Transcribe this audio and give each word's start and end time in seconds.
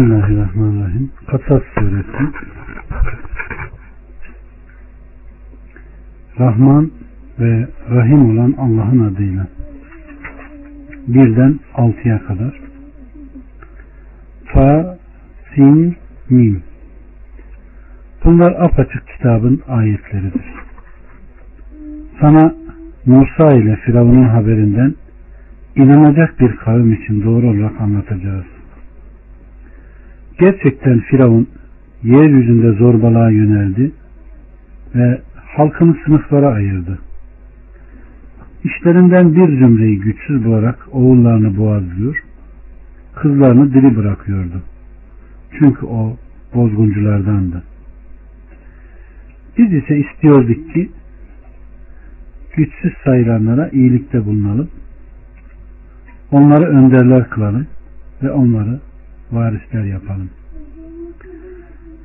Bismillahirrahmanirrahim. 0.00 1.10
Kasas 1.26 1.62
suresi 1.74 2.32
Rahman 6.38 6.90
ve 7.40 7.68
Rahim 7.90 8.30
olan 8.30 8.54
Allah'ın 8.58 9.14
adıyla 9.14 9.46
birden 11.06 11.60
altıya 11.74 12.18
kadar 12.26 12.60
Ta, 14.52 14.98
Sin, 15.54 15.96
Mim 16.30 16.62
Bunlar 18.24 18.52
apaçık 18.52 19.08
kitabın 19.08 19.62
ayetleridir. 19.68 20.44
Sana 22.20 22.54
Musa 23.06 23.54
ile 23.54 23.76
Firavun'un 23.76 24.28
haberinden 24.28 24.94
inanacak 25.76 26.40
bir 26.40 26.56
kavim 26.56 26.92
için 26.92 27.24
doğru 27.24 27.46
olarak 27.46 27.80
anlatacağız. 27.80 28.59
Gerçekten 30.40 31.00
Firavun 31.00 31.48
yeryüzünde 32.02 32.72
zorbalığa 32.72 33.30
yöneldi 33.30 33.92
ve 34.94 35.20
halkını 35.56 35.96
sınıflara 36.04 36.48
ayırdı. 36.48 36.98
İşlerinden 38.64 39.34
bir 39.34 39.58
zümreyi 39.58 40.00
güçsüz 40.00 40.44
bularak 40.44 40.88
oğullarını 40.92 41.56
boğazlıyor, 41.56 42.22
kızlarını 43.14 43.74
diri 43.74 43.96
bırakıyordu. 43.96 44.62
Çünkü 45.58 45.86
o 45.86 46.16
bozgunculardandı. 46.54 47.62
Biz 49.58 49.72
ise 49.72 49.98
istiyorduk 49.98 50.72
ki 50.74 50.90
güçsüz 52.56 52.92
sayılanlara 53.04 53.68
iyilikte 53.68 54.26
bulunalım, 54.26 54.68
onları 56.32 56.64
önderler 56.64 57.30
kılalım 57.30 57.66
ve 58.22 58.30
onları 58.30 58.80
varisler 59.32 59.84
yapalım. 59.84 60.30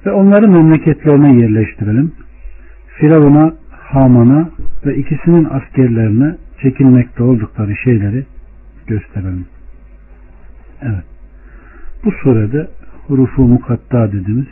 Ve 0.06 0.12
onları 0.12 0.48
memleketlerine 0.48 1.42
yerleştirelim. 1.42 2.12
Firavun'a, 2.88 3.54
Haman'a 3.72 4.50
ve 4.86 4.95
ikisinin 4.95 5.45
askerlerine 5.45 6.36
çekilmekte 6.62 7.23
oldukları 7.23 7.76
şeyleri 7.76 8.26
gösterelim. 8.88 9.45
Evet. 10.82 11.04
Bu 12.06 12.12
surede 12.12 12.67
hurufu 13.08 13.42
mukatta 13.42 14.12
dediğimiz 14.12 14.48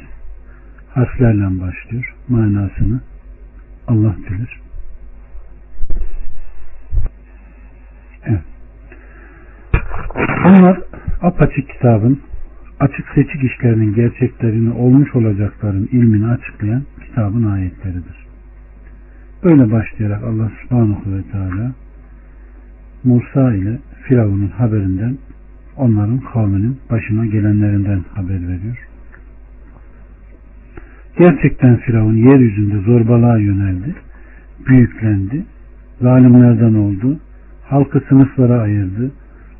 harflerle 0.93 1.61
başlıyor. 1.61 2.15
Manasını 2.29 3.01
Allah 3.87 4.15
bilir. 4.29 4.61
Evet. 8.25 8.41
Onlar 10.45 10.79
apaçık 11.21 11.69
kitabın 11.69 12.19
açık 12.83 13.05
seçik 13.15 13.43
işlerinin 13.43 13.93
gerçeklerini 13.93 14.71
olmuş 14.71 15.15
olacakların 15.15 15.89
ilmini 15.91 16.27
açıklayan 16.27 16.83
kitabın 17.05 17.43
ayetleridir. 17.43 18.25
Böyle 19.43 19.71
başlayarak 19.71 20.23
Allah 20.23 20.51
subhanahu 20.61 21.15
ve 21.15 21.21
teala 21.31 21.71
Musa 23.03 23.53
ile 23.53 23.79
Firavun'un 24.03 24.47
haberinden 24.47 25.17
onların 25.77 26.19
kavminin 26.19 26.77
başına 26.91 27.25
gelenlerinden 27.25 28.01
haber 28.15 28.47
veriyor. 28.47 28.87
Gerçekten 31.17 31.77
Firavun 31.77 32.15
yeryüzünde 32.15 32.79
zorbalığa 32.79 33.37
yöneldi, 33.37 33.95
büyüklendi, 34.67 35.45
zalimlerden 36.01 36.73
oldu, 36.73 37.19
halkı 37.65 37.99
sınıflara 38.09 38.61
ayırdı, 38.61 39.11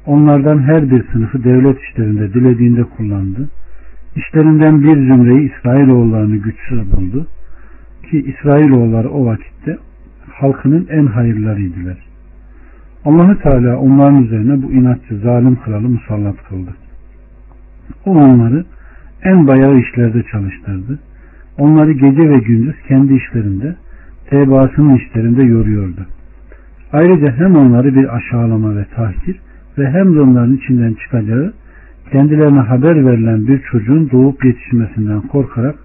Onlardan 0.06 0.60
her 0.60 0.92
bir 0.92 1.04
sınıfı 1.12 1.44
devlet 1.44 1.82
işlerinde 1.82 2.34
dilediğinde 2.34 2.84
kullandı. 2.84 3.50
İşlerinden 4.16 4.84
bir 4.84 4.96
zümreyi 4.96 5.52
İsrailoğullarını 5.52 6.36
güçsüz 6.36 6.92
buldu. 6.92 7.28
Ki 8.10 8.22
İsrailoğulları 8.22 9.10
o 9.10 9.26
vakitte 9.26 9.78
halkının 10.32 10.88
en 10.90 11.06
hayırlarıydılar. 11.06 11.98
Allahü 13.06 13.40
Teala 13.40 13.78
onların 13.78 14.24
üzerine 14.24 14.64
bu 14.64 14.72
inatçı 14.72 15.18
zalim 15.18 15.56
kralı 15.56 15.90
musallat 15.90 16.36
kıldı. 16.50 16.70
O 18.06 18.12
onları 18.12 18.66
en 19.24 19.48
bayağı 19.48 19.80
işlerde 19.80 20.24
çalıştırdı. 20.32 21.00
Onları 21.58 21.92
gece 21.92 22.30
ve 22.30 22.38
gündüz 22.38 22.76
kendi 22.88 23.14
işlerinde, 23.14 23.76
tebaasının 24.30 24.96
işlerinde 24.96 25.44
yoruyordu. 25.44 26.06
Ayrıca 26.94 27.32
hem 27.38 27.56
onları 27.56 27.96
bir 27.96 28.16
aşağılama 28.16 28.76
ve 28.76 28.86
tahkir 28.96 29.40
ve 29.78 29.90
hem 29.92 30.16
de 30.16 30.22
onların 30.22 30.56
içinden 30.56 30.94
çıkacağı 30.94 31.54
kendilerine 32.12 32.60
haber 32.60 33.06
verilen 33.06 33.48
bir 33.48 33.62
çocuğun 33.72 34.10
doğup 34.12 34.46
yetişmesinden 34.46 35.22
korkarak 35.22 35.76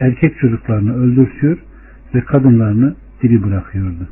erkek 0.00 0.38
çocuklarını 0.38 0.96
öldürtüyor 0.96 1.58
ve 2.14 2.20
kadınlarını 2.20 2.94
diri 3.22 3.42
bırakıyordu. 3.42 4.08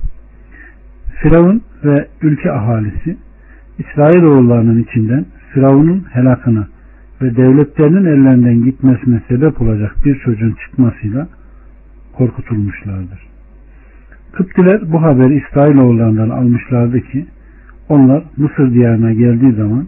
Firavun 1.23 1.63
ve 1.85 2.09
ülke 2.23 2.53
ahalisi 2.53 3.17
İsrailoğullarının 3.79 4.83
içinden 4.83 5.27
Firavun'un 5.53 6.05
helakını 6.11 6.67
ve 7.23 7.37
devletlerinin 7.37 8.05
ellerinden 8.05 8.65
gitmesine 8.65 9.23
sebep 9.29 9.63
olacak 9.63 9.97
bir 10.05 10.19
çocuğun 10.19 10.57
çıkmasıyla 10.65 11.29
korkutulmuşlardır. 12.13 13.27
Kıptiler 14.33 14.93
bu 14.93 15.03
haberi 15.03 15.35
İsrailoğullarından 15.35 16.29
almışlardı 16.29 17.01
ki 17.01 17.27
onlar 17.89 18.25
Mısır 18.37 18.75
diyarına 18.75 19.13
geldiği 19.13 19.53
zaman 19.53 19.87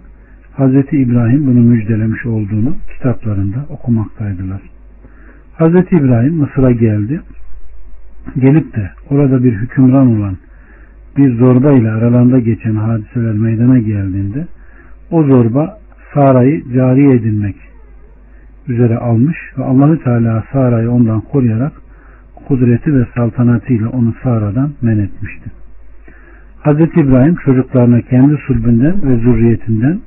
Hz. 0.59 0.75
İbrahim 0.93 1.47
bunu 1.47 1.61
müjdelemiş 1.61 2.27
olduğunu 2.27 2.77
kitaplarında 2.97 3.67
okumaktaydılar. 3.71 4.61
Hz. 5.59 5.93
İbrahim 5.93 6.35
Mısır'a 6.35 6.71
geldi. 6.71 7.21
Gelip 8.39 8.77
de 8.77 8.91
orada 9.11 9.45
bir 9.45 9.53
hükümran 9.53 10.17
olan 10.17 10.37
bir 11.17 11.39
zorba 11.39 11.73
ile 11.73 11.91
aralarında 11.91 12.39
geçen 12.39 12.75
hadiseler 12.75 13.33
meydana 13.33 13.79
geldiğinde 13.79 14.47
o 15.11 15.23
zorba 15.23 15.79
Sara'yı 16.15 16.65
cari 16.75 17.11
edinmek 17.11 17.57
üzere 18.69 18.97
almış 18.97 19.37
ve 19.59 19.65
Allahü 19.65 20.03
Teala 20.03 20.45
Sara'yı 20.53 20.91
ondan 20.91 21.21
koruyarak 21.21 21.73
kudreti 22.49 22.95
ve 22.95 23.07
saltanatıyla 23.15 23.89
onu 23.89 24.15
Sara'dan 24.23 24.71
men 24.83 24.99
etmişti. 24.99 25.51
Hz. 26.65 26.81
İbrahim 26.81 27.35
çocuklarına 27.35 28.01
kendi 28.01 28.37
sulbünden 28.47 28.95
ve 29.03 29.17
zürriyetinden 29.17 30.01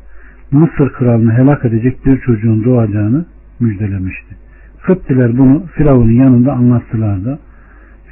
Mısır 0.51 0.89
kralını 0.93 1.33
helak 1.33 1.65
edecek 1.65 2.05
bir 2.05 2.19
çocuğun 2.19 2.63
doğacağını 2.63 3.25
müjdelemişti. 3.59 4.35
Kıptiler 4.81 5.37
bunu 5.37 5.65
Firavun'un 5.65 6.11
yanında 6.11 6.53
anlattılar 6.53 7.25
da 7.25 7.39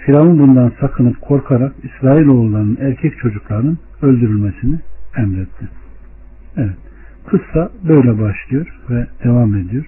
Firavun 0.06 0.40
bundan 0.40 0.72
sakınıp 0.80 1.22
korkarak 1.22 1.74
İsrailoğullarının 1.84 2.78
erkek 2.82 3.18
çocuklarının 3.18 3.78
öldürülmesini 4.02 4.80
emretti. 5.18 5.68
Evet. 6.58 6.78
Kıssa 7.28 7.72
böyle 7.88 8.20
başlıyor 8.20 8.68
ve 8.90 9.08
devam 9.24 9.56
ediyor. 9.56 9.86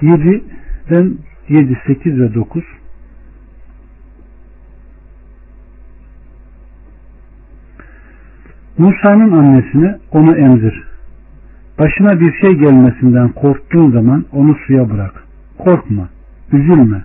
7'den 0.00 1.14
7, 1.48 1.78
8 1.86 2.20
ve 2.20 2.34
9 2.34 2.64
Musa'nın 8.78 9.32
annesine 9.32 9.98
onu 10.12 10.36
emzir. 10.36 10.82
Başına 11.78 12.20
bir 12.20 12.32
şey 12.40 12.52
gelmesinden 12.52 13.28
korktuğun 13.28 13.90
zaman 13.90 14.24
onu 14.32 14.54
suya 14.66 14.90
bırak. 14.90 15.24
Korkma, 15.58 16.08
üzülme. 16.52 17.04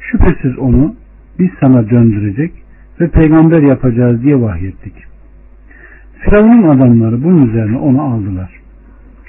Şüphesiz 0.00 0.58
onu 0.58 0.94
biz 1.38 1.50
sana 1.60 1.90
döndürecek 1.90 2.52
ve 3.00 3.08
peygamber 3.08 3.62
yapacağız 3.62 4.22
diye 4.22 4.40
vahyettik. 4.40 4.94
Firavun'un 6.18 6.68
adamları 6.68 7.24
bunun 7.24 7.48
üzerine 7.48 7.76
onu 7.76 8.02
aldılar. 8.02 8.50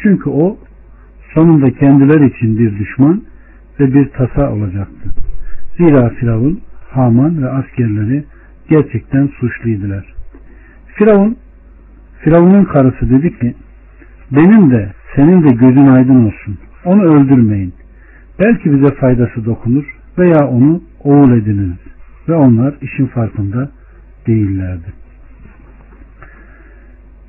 Çünkü 0.03 0.29
o 0.29 0.57
sonunda 1.34 1.72
kendileri 1.72 2.28
için 2.28 2.59
bir 2.59 2.79
düşman 2.79 3.22
ve 3.79 3.93
bir 3.93 4.09
tasa 4.09 4.53
olacaktı. 4.53 5.09
Zira 5.78 6.09
Firavun, 6.09 6.59
Haman 6.90 7.43
ve 7.43 7.49
askerleri 7.49 8.23
gerçekten 8.69 9.28
suçluydular. 9.28 10.13
Firavun 10.87 11.37
Firavun'un 12.25 12.63
karısı 12.63 13.09
dedi 13.09 13.39
ki 13.39 13.55
benim 14.31 14.72
de 14.72 14.91
senin 15.16 15.43
de 15.43 15.55
gözün 15.55 15.87
aydın 15.87 16.25
olsun. 16.25 16.57
Onu 16.85 17.01
öldürmeyin. 17.01 17.73
Belki 18.39 18.73
bize 18.73 18.95
faydası 18.95 19.45
dokunur 19.45 19.95
veya 20.17 20.47
onu 20.47 20.81
oğul 21.03 21.31
ediniriz. 21.31 21.77
Ve 22.29 22.35
onlar 22.35 22.75
işin 22.81 23.05
farkında 23.05 23.69
değillerdi. 24.27 24.93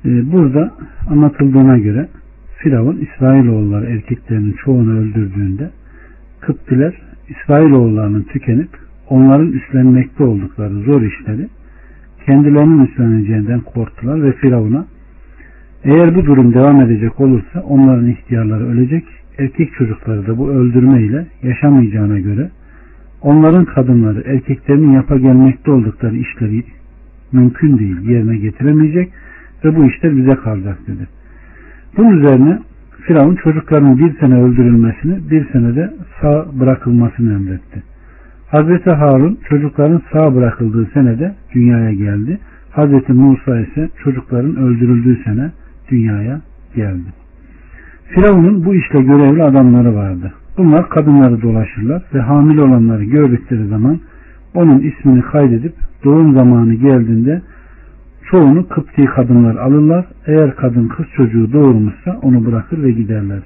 Ee, 0.05 0.31
burada 0.31 0.73
anlatıldığına 1.09 1.77
göre 1.77 2.09
Firavun 2.57 2.97
İsrailoğulları 2.97 3.85
erkeklerinin 3.85 4.55
çoğunu 4.65 4.99
öldürdüğünde 4.99 5.69
Kıptiler 6.39 6.93
İsrailoğullarının 7.29 8.23
tükenip 8.23 8.69
onların 9.09 9.51
üstlenmekte 9.51 10.23
oldukları 10.23 10.73
zor 10.73 11.01
işleri 11.01 11.47
kendilerinin 12.27 12.85
üstleneceğinden 12.85 13.59
korktular 13.59 14.23
ve 14.23 14.31
Firavun'a 14.31 14.85
eğer 15.83 16.15
bu 16.15 16.25
durum 16.25 16.53
devam 16.53 16.81
edecek 16.81 17.19
olursa 17.19 17.61
onların 17.61 18.07
ihtiyarları 18.07 18.67
ölecek, 18.67 19.03
erkek 19.37 19.73
çocukları 19.73 20.27
da 20.27 20.37
bu 20.37 20.49
öldürme 20.49 21.01
ile 21.01 21.27
yaşamayacağına 21.43 22.19
göre 22.19 22.49
onların 23.21 23.65
kadınları 23.65 24.23
erkeklerinin 24.25 24.91
yapa 24.91 25.17
gelmekte 25.17 25.71
oldukları 25.71 26.15
işleri 26.15 26.63
mümkün 27.31 27.77
değil 27.77 28.01
yerine 28.01 28.37
getiremeyecek 28.37 29.11
ve 29.65 29.75
bu 29.75 29.85
işler 29.85 30.17
bize 30.17 30.35
kalacak 30.35 30.77
dedi. 30.87 31.07
Bunun 31.97 32.17
üzerine 32.17 32.59
Firavun 33.01 33.35
çocukların 33.35 33.97
bir 33.97 34.19
sene 34.19 34.41
öldürülmesini 34.41 35.29
bir 35.31 35.51
senede 35.51 35.93
sağ 36.21 36.59
bırakılmasını 36.59 37.33
emretti. 37.33 37.83
Hazreti 38.47 38.89
Harun 38.89 39.37
çocukların 39.49 40.01
sağ 40.13 40.35
bırakıldığı 40.35 40.85
senede 40.93 41.35
dünyaya 41.55 41.93
geldi. 41.93 42.39
Hazreti 42.71 43.13
Musa 43.13 43.59
ise 43.59 43.89
çocukların 44.03 44.55
öldürüldüğü 44.55 45.23
sene 45.23 45.51
dünyaya 45.91 46.41
geldi. 46.75 47.13
Firavun'un 48.05 48.65
bu 48.65 48.75
işle 48.75 49.01
görevli 49.01 49.43
adamları 49.43 49.95
vardı. 49.95 50.33
Bunlar 50.57 50.89
kadınları 50.89 51.41
dolaşırlar 51.41 52.03
ve 52.13 52.19
hamile 52.19 52.61
olanları 52.61 53.03
gördükleri 53.03 53.67
zaman 53.67 53.99
onun 54.53 54.79
ismini 54.79 55.21
kaydedip 55.21 55.73
doğum 56.03 56.33
zamanı 56.33 56.73
geldiğinde 56.73 57.41
çoğunu 58.31 58.67
Kıpti 58.67 59.05
kadınlar 59.05 59.55
alırlar. 59.55 60.05
Eğer 60.27 60.55
kadın 60.55 60.87
kız 60.87 61.05
çocuğu 61.15 61.53
doğurmuşsa 61.53 62.19
onu 62.21 62.45
bırakır 62.45 62.83
ve 62.83 62.91
giderler. 62.91 63.39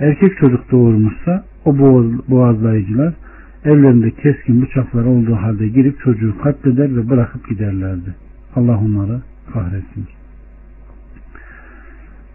Erkek 0.00 0.36
çocuk 0.36 0.72
doğurmuşsa 0.72 1.44
o 1.64 1.78
boğazlayıcılar 2.28 3.14
ellerinde 3.66 4.10
keskin 4.10 4.62
bıçaklar 4.62 5.04
olduğu 5.04 5.34
halde 5.34 5.68
girip 5.68 6.00
çocuğu 6.00 6.38
katleder 6.42 6.96
ve 6.96 7.10
bırakıp 7.10 7.48
giderlerdi. 7.48 8.14
Allah 8.56 8.78
onları 8.78 9.20
kahretsin. 9.52 10.06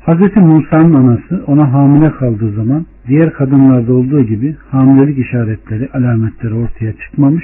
Hz. 0.07 0.36
Musa'nın 0.36 0.94
anası 0.94 1.44
ona 1.48 1.74
hamile 1.74 2.12
kaldığı 2.12 2.51
zaman 2.51 2.86
diğer 3.07 3.33
kadınlarda 3.33 3.94
olduğu 3.94 4.24
gibi 4.24 4.56
hamilelik 4.69 5.18
işaretleri, 5.18 5.89
alametleri 5.94 6.54
ortaya 6.54 6.94
çıkmamış 6.94 7.44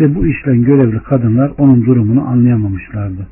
ve 0.00 0.14
bu 0.14 0.26
işle 0.26 0.56
görevli 0.56 0.98
kadınlar 0.98 1.52
onun 1.58 1.86
durumunu 1.86 2.28
anlayamamışlardı. 2.28 3.26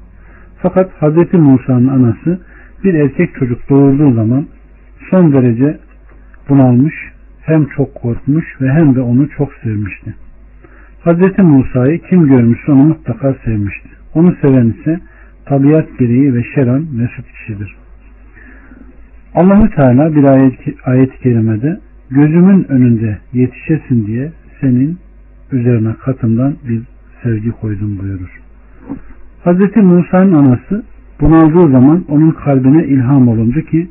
Fakat 0.62 0.90
Hz. 1.00 1.32
Musa'nın 1.32 1.88
anası 1.88 2.40
bir 2.84 2.94
erkek 2.94 3.34
çocuk 3.34 3.70
doğurduğu 3.70 4.14
zaman 4.14 4.46
son 5.10 5.32
derece 5.32 5.78
bunalmış, 6.48 6.94
hem 7.46 7.66
çok 7.66 7.94
korkmuş 7.94 8.44
ve 8.60 8.72
hem 8.72 8.94
de 8.94 9.00
onu 9.00 9.28
çok 9.28 9.52
sevmişti. 9.62 10.14
Hz. 11.04 11.38
Musa'yı 11.38 11.98
kim 11.98 12.26
görmüşse 12.26 12.72
onu 12.72 12.84
mutlaka 12.84 13.34
sevmişti. 13.44 13.88
Onu 14.14 14.36
seven 14.42 14.66
ise 14.80 15.00
tabiat 15.44 15.98
gereği 15.98 16.34
ve 16.34 16.42
şeran 16.54 16.86
mesut 16.92 17.26
kişidir. 17.32 17.76
Allahü 19.34 19.70
Teala 19.70 20.14
bir 20.14 20.24
ayet, 20.24 20.54
ayet-i 20.84 21.18
kerimede 21.18 21.80
gözümün 22.10 22.66
önünde 22.68 23.18
yetişesin 23.32 24.06
diye 24.06 24.32
senin 24.60 24.98
üzerine 25.52 25.94
katımdan 26.04 26.54
bir 26.68 26.82
sevgi 27.22 27.50
koydum 27.50 27.98
buyurur. 27.98 28.40
Hz. 29.44 29.76
Musa'nın 29.76 30.32
anası 30.32 30.84
bunaldığı 31.20 31.72
zaman 31.72 32.04
onun 32.08 32.30
kalbine 32.30 32.84
ilham 32.84 33.28
olundu 33.28 33.60
ki 33.60 33.88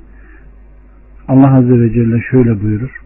Allah 1.28 1.56
Azze 1.58 1.80
ve 1.80 1.94
Celle 1.94 2.22
şöyle 2.22 2.62
buyurur. 2.62 3.05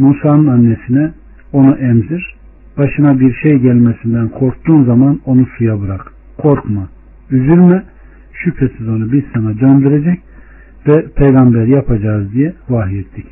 Musa'nın 0.00 0.46
annesine 0.46 1.12
onu 1.52 1.76
emzir, 1.76 2.34
başına 2.78 3.20
bir 3.20 3.34
şey 3.34 3.58
gelmesinden 3.58 4.28
korktuğun 4.28 4.84
zaman 4.84 5.20
onu 5.24 5.46
suya 5.46 5.80
bırak. 5.80 6.12
Korkma, 6.38 6.88
üzülme, 7.30 7.82
şüphesiz 8.32 8.88
onu 8.88 9.12
biz 9.12 9.22
sana 9.34 9.60
döndürecek 9.60 10.20
ve 10.86 11.06
peygamber 11.16 11.66
yapacağız 11.66 12.32
diye 12.32 12.52
vahyettik. 12.68 13.26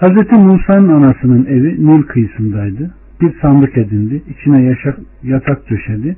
Hz. 0.00 0.32
Musa'nın 0.32 0.88
anasının 0.88 1.46
evi 1.46 1.86
Nil 1.86 2.02
kıyısındaydı. 2.02 2.94
Bir 3.20 3.40
sandık 3.40 3.78
edindi, 3.78 4.22
içine 4.28 4.62
yaşak, 4.62 4.98
yatak 5.22 5.70
döşedi 5.70 6.16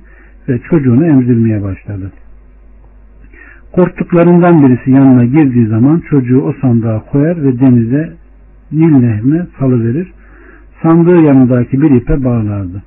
ve 0.49 0.59
çocuğunu 0.59 1.07
emzirmeye 1.07 1.63
başladı. 1.63 2.13
Korktuklarından 3.73 4.63
birisi 4.63 4.91
yanına 4.91 5.25
girdiği 5.25 5.67
zaman 5.67 6.03
çocuğu 6.11 6.41
o 6.41 6.53
sandığa 6.61 7.01
koyar 7.01 7.43
ve 7.45 7.61
denize 7.61 8.13
Nil 8.73 8.97
nehrine 8.97 9.47
salıverir. 9.59 10.13
Sandığı 10.83 11.21
yanındaki 11.21 11.83
bir 11.83 11.91
ipe 11.91 12.25
bağlardı. 12.25 12.83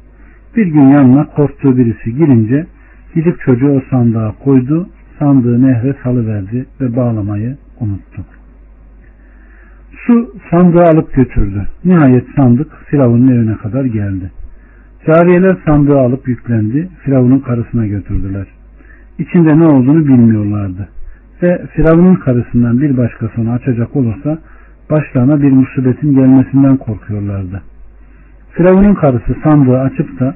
Bir 0.56 0.68
gün 0.68 0.88
yanına 0.88 1.26
korktuğu 1.26 1.78
birisi 1.78 2.16
girince 2.16 2.66
gidip 3.16 3.40
çocuğu 3.40 3.70
o 3.70 3.82
sandığa 3.90 4.32
koydu, 4.44 4.90
sandığı 5.20 5.62
nehre 5.68 5.96
salıverdi 6.04 6.66
ve 6.82 6.96
bağlamayı 6.96 7.58
unuttu. 7.80 8.26
Su 10.08 10.34
sandığı 10.52 10.84
alıp 10.84 11.14
götürdü. 11.14 11.68
Nihayet 11.86 12.26
sandık 12.36 12.72
Firavun'un 12.86 13.28
evine 13.28 13.58
kadar 13.58 13.86
geldi. 13.86 14.32
Cariyeler 15.08 15.58
sandığı 15.66 16.00
alıp 16.00 16.28
yüklendi. 16.28 16.90
Firavun'un 17.04 17.40
karısına 17.40 17.88
götürdüler. 17.88 18.48
İçinde 19.20 19.60
ne 19.60 19.66
olduğunu 19.66 20.06
bilmiyorlardı. 20.06 20.90
Ve 21.44 21.66
Firavun'un 21.76 22.16
karısından 22.16 22.82
bir 22.82 22.98
başkasını 22.98 23.54
açacak 23.54 23.96
olursa 23.96 24.40
başlarına 24.90 25.42
bir 25.42 25.52
musibetin 25.52 26.16
gelmesinden 26.16 26.78
korkuyorlardı. 26.78 27.62
Firavun'un 28.52 28.94
karısı 28.94 29.36
sandığı 29.44 29.80
açıp 29.80 30.20
da 30.20 30.36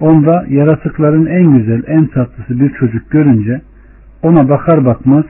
onda 0.00 0.44
yaratıkların 0.48 1.26
en 1.26 1.58
güzel, 1.58 1.82
en 1.86 2.06
tatlısı 2.06 2.60
bir 2.60 2.70
çocuk 2.70 3.10
görünce 3.10 3.60
ona 4.22 4.48
bakar 4.48 4.84
bakmaz 4.84 5.24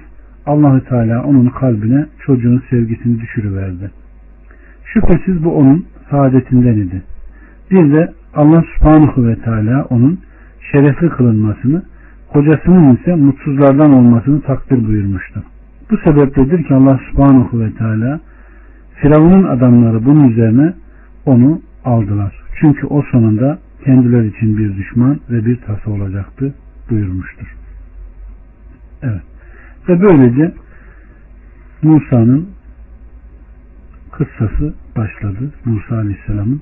Allahü 0.46 0.84
Teala 0.84 1.24
onun 1.24 1.46
kalbine 1.46 2.06
çocuğun 2.26 2.62
sevgisini 2.70 3.20
düşürüverdi. 3.20 3.90
Şüphesiz 4.84 5.44
bu 5.44 5.56
onun 5.56 5.84
saadetinden 6.10 6.74
idi. 6.74 7.02
Bir 7.70 7.92
de 7.92 8.12
Allah 8.34 8.64
subhanahu 8.76 9.26
ve 9.26 9.36
teala 9.36 9.84
onun 9.84 10.18
şerefli 10.72 11.08
kılınmasını, 11.08 11.82
kocasının 12.32 12.96
ise 12.96 13.14
mutsuzlardan 13.14 13.92
olmasını 13.92 14.42
takdir 14.42 14.88
buyurmuştu. 14.88 15.42
Bu 15.90 15.96
sebepledir 15.96 16.64
ki 16.64 16.74
Allah 16.74 17.00
subhanahu 17.10 17.60
ve 17.60 17.72
teala 17.72 18.20
Firavun'un 18.96 19.44
adamları 19.44 20.04
bunun 20.04 20.28
üzerine 20.28 20.75
onu 21.26 21.60
aldılar. 21.84 22.34
Çünkü 22.60 22.87
o 22.87 23.02
sonunda 23.02 23.58
kendiler 23.84 24.25
için 24.25 24.58
bir 24.58 24.76
düşman 24.76 25.20
ve 25.31 25.46
bir 25.46 25.56
tasa 25.56 25.90
olacaktı 25.90 26.54
buyurmuştur. 26.90 27.56
Evet. 29.02 29.22
Ve 29.88 30.02
böylece 30.02 30.52
Musa'nın 31.82 32.48
kıssası 34.12 34.75
başladı. 34.97 35.52
Musa 35.64 35.97
Aleyhisselam'ın. 35.97 36.61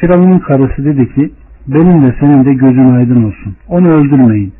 Firavun'un 0.00 0.38
karısı 0.38 0.84
dedi 0.84 1.14
ki 1.14 1.32
benim 1.66 2.02
de 2.02 2.16
senin 2.20 2.44
de 2.44 2.54
gözün 2.54 2.94
aydın 2.94 3.22
olsun. 3.22 3.56
Onu 3.68 3.88
öldürmeyin. 3.88 4.52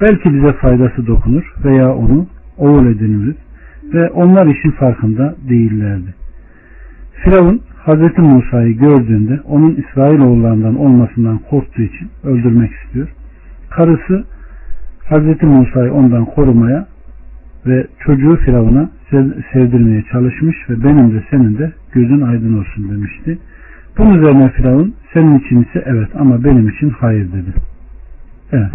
Belki 0.00 0.34
bize 0.34 0.52
faydası 0.52 1.06
dokunur 1.06 1.54
veya 1.64 1.94
onu 1.94 2.26
oğul 2.58 2.86
ediniriz 2.86 3.36
ve 3.94 4.10
onlar 4.10 4.46
işin 4.46 4.70
farkında 4.70 5.34
değillerdi. 5.48 6.21
Firavun 7.24 7.60
Hazreti 7.78 8.20
Musa'yı 8.20 8.78
gördüğünde 8.78 9.40
onun 9.44 9.74
İsrailoğullarından 9.74 10.76
olmasından 10.76 11.38
korktuğu 11.38 11.82
için 11.82 12.10
öldürmek 12.24 12.70
istiyor. 12.72 13.08
Karısı 13.70 14.24
Hazreti 15.08 15.46
Musa'yı 15.46 15.92
ondan 15.92 16.24
korumaya 16.24 16.86
ve 17.66 17.86
çocuğu 17.98 18.36
Firavun'a 18.36 18.90
sevdirmeye 19.52 20.04
çalışmış 20.12 20.56
ve 20.70 20.84
benim 20.84 21.14
de 21.14 21.24
senin 21.30 21.58
de 21.58 21.72
gözün 21.92 22.20
aydın 22.20 22.58
olsun 22.58 22.90
demişti. 22.90 23.38
Bunun 23.98 24.18
üzerine 24.18 24.50
Firavun 24.50 24.94
senin 25.12 25.38
için 25.38 25.62
ise 25.62 25.82
evet 25.86 26.08
ama 26.18 26.44
benim 26.44 26.68
için 26.68 26.90
hayır 26.90 27.32
dedi. 27.32 27.52
Evet. 28.52 28.72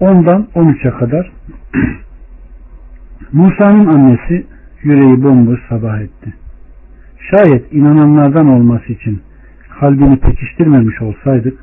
Ondan 0.00 0.46
13'e 0.54 0.90
kadar 0.90 1.32
Musa'nın 3.32 3.86
annesi 3.86 4.46
yüreği 4.82 5.22
bomboş 5.22 5.60
sabah 5.68 6.00
etti. 6.00 6.39
Şayet 7.30 7.72
inananlardan 7.72 8.48
olması 8.48 8.92
için 8.92 9.20
kalbini 9.80 10.16
pekiştirmemiş 10.16 11.02
olsaydık 11.02 11.58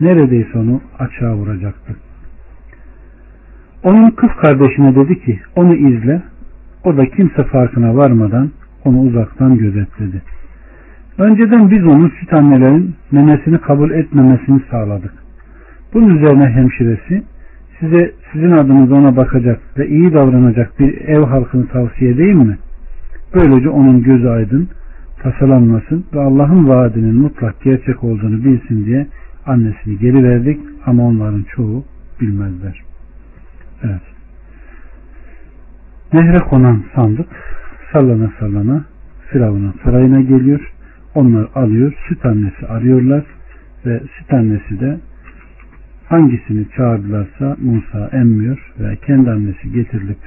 neredeyse 0.00 0.58
onu 0.58 0.80
açığa 0.98 1.34
vuracaktı. 1.34 1.96
Onun 3.82 4.10
kız 4.10 4.30
kardeşine 4.40 4.94
dedi 4.94 5.20
ki 5.20 5.40
onu 5.56 5.74
izle 5.74 6.22
o 6.84 6.96
da 6.96 7.06
kimse 7.06 7.44
farkına 7.44 7.96
varmadan 7.96 8.50
onu 8.84 9.00
uzaktan 9.00 9.58
gözetledi. 9.58 10.22
Önceden 11.18 11.70
biz 11.70 11.84
onun 11.84 12.08
süt 12.20 12.32
annelerin 12.32 12.94
memesini 13.10 13.58
kabul 13.58 13.90
etmemesini 13.90 14.60
sağladık. 14.70 15.12
Bunun 15.94 16.16
üzerine 16.16 16.48
hemşiresi 16.48 17.22
size 17.80 18.12
sizin 18.32 18.50
adınız 18.50 18.92
ona 18.92 19.16
bakacak 19.16 19.60
ve 19.78 19.88
iyi 19.88 20.12
davranacak 20.12 20.80
bir 20.80 21.00
ev 21.00 21.22
halkını 21.22 21.66
tavsiye 21.66 22.10
edeyim 22.10 22.38
mi? 22.38 22.58
Böylece 23.34 23.68
onun 23.68 24.02
gözü 24.02 24.28
aydın, 24.28 24.68
tasalanmasın 25.22 26.04
ve 26.14 26.20
Allah'ın 26.20 26.68
vaadinin 26.68 27.14
mutlak 27.14 27.62
gerçek 27.62 28.04
olduğunu 28.04 28.44
bilsin 28.44 28.86
diye 28.86 29.06
annesini 29.46 29.98
geri 29.98 30.24
verdik 30.24 30.60
ama 30.86 31.06
onların 31.06 31.42
çoğu 31.42 31.84
bilmezler. 32.20 32.82
Evet. 33.82 34.02
Nehre 36.12 36.38
konan 36.38 36.82
sandık 36.94 37.28
sallana 37.92 38.32
sallana 38.40 38.84
Firavun'un 39.30 39.74
sarayına 39.84 40.20
geliyor. 40.20 40.72
Onlar 41.14 41.48
alıyor. 41.54 41.92
Süt 42.08 42.26
annesi 42.26 42.66
arıyorlar 42.66 43.24
ve 43.86 44.00
süt 44.18 44.32
annesi 44.32 44.80
de 44.80 44.98
hangisini 46.08 46.66
çağırdılarsa 46.76 47.56
Musa 47.62 48.08
emmiyor 48.12 48.72
ve 48.80 48.96
kendi 48.96 49.30
annesi 49.30 49.72
getirilip 49.72 50.18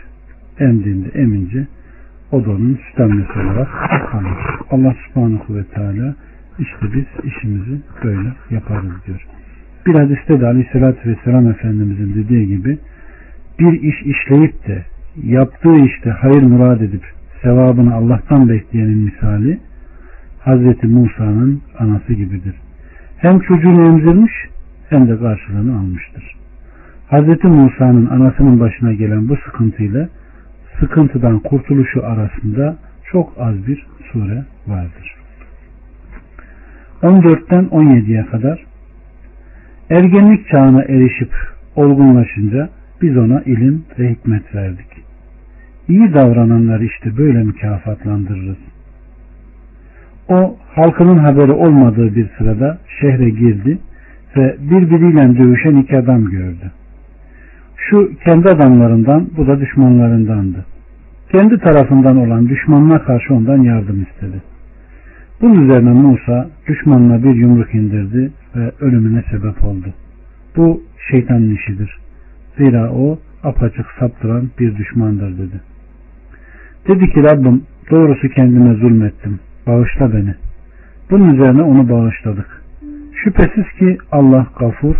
emdiğinde 0.60 1.10
emince 1.10 1.68
o 2.32 2.46
da 2.46 2.50
onun 2.50 2.80
süt 2.88 3.00
annesi 3.00 3.40
olarak 3.40 3.68
kalıyor. 4.12 4.60
Allah 4.72 4.96
subhanahu 5.08 5.56
ve 5.56 5.64
teala 5.64 6.16
işte 6.60 6.94
biz 6.94 7.06
işimizi 7.24 7.82
böyle 8.04 8.30
yaparız 8.50 8.92
diyor. 9.08 9.26
Bir 9.86 9.96
hadiste 9.96 10.42
de 10.42 10.46
aleyhissalatü 10.48 11.10
vesselam 11.10 11.48
Efendimizin 11.48 12.16
dediği 12.16 12.48
gibi 12.48 12.78
bir 13.60 13.82
iş 13.82 14.02
işleyip 14.02 14.68
de 14.68 14.86
yaptığı 15.24 15.76
işte 15.76 16.10
hayır 16.10 16.42
murad 16.44 16.82
edip 16.82 17.04
sevabını 17.42 17.96
Allah'tan 17.96 18.50
bekleyenin 18.50 18.98
misali 18.98 19.60
Hazreti 20.40 20.88
Musa'nın 20.88 21.62
anası 21.80 22.14
gibidir. 22.14 22.56
Hem 23.18 23.40
çocuğunu 23.40 23.88
emzirmiş 23.88 24.34
hem 24.90 25.08
de 25.08 25.20
karşılığını 25.20 25.80
almıştır. 25.80 26.36
Hazreti 27.08 27.48
Musa'nın 27.48 28.06
anasının 28.06 28.60
başına 28.60 28.94
gelen 28.94 29.30
bu 29.30 29.36
sıkıntıyla 29.46 30.10
sıkıntıdan 30.80 31.40
kurtuluşu 31.40 32.06
arasında 32.06 32.76
çok 33.12 33.34
az 33.40 33.68
bir 33.68 33.88
sure 34.12 34.46
vardır. 34.68 35.16
14'ten 37.02 37.66
17'ye 37.66 38.26
kadar 38.26 38.66
ergenlik 39.90 40.48
çağına 40.48 40.84
erişip 40.84 41.34
olgunlaşınca 41.76 42.70
biz 43.02 43.18
ona 43.18 43.42
ilim 43.42 43.86
ve 44.00 44.10
hikmet 44.12 44.56
verdik. 44.56 45.04
İyi 45.88 46.14
davrananları 46.14 46.86
işte 46.86 47.18
böyle 47.18 47.44
mükafatlandırırız. 47.44 48.58
O 50.30 50.58
halkının 50.76 51.18
haberi 51.18 51.52
olmadığı 51.52 52.16
bir 52.16 52.30
sırada 52.38 52.78
şehre 53.02 53.30
girdi 53.30 53.78
ve 54.38 54.56
birbiriyle 54.60 55.38
dövüşen 55.38 55.76
iki 55.76 55.98
adam 55.98 56.26
gördü. 56.26 56.72
Şu 57.90 58.12
kendi 58.24 58.50
adamlarından, 58.50 59.30
bu 59.38 59.48
da 59.48 59.60
düşmanlarındandı. 59.60 60.66
Kendi 61.32 61.58
tarafından 61.58 62.18
olan 62.18 62.50
düşmanına 62.50 63.04
karşı 63.04 63.34
ondan 63.34 63.58
yardım 63.58 64.04
istedi. 64.04 64.42
Bunun 65.42 65.66
üzerine 65.66 65.90
Musa 65.90 66.50
düşmanına 66.68 67.24
bir 67.24 67.36
yumruk 67.36 67.76
indirdi 67.76 68.32
ve 68.56 68.72
ölümüne 68.80 69.24
sebep 69.32 69.64
oldu. 69.64 69.86
Bu 70.56 70.84
şeytanın 71.12 71.56
işidir. 71.56 71.98
Zira 72.58 72.92
o 72.92 73.20
apaçık 73.44 73.86
saptıran 74.00 74.50
bir 74.60 74.78
düşmandır 74.78 75.38
dedi. 75.38 75.62
Dedi 76.88 77.10
ki 77.14 77.24
Rabbim 77.24 77.64
doğrusu 77.92 78.30
kendime 78.30 78.74
zulmettim. 78.74 79.40
Bağışla 79.68 80.14
beni. 80.14 80.36
Bunun 81.12 81.34
üzerine 81.34 81.62
onu 81.62 81.90
bağışladık. 81.90 82.64
Şüphesiz 83.24 83.66
ki 83.80 83.98
Allah 84.12 84.48
gafur 84.60 84.96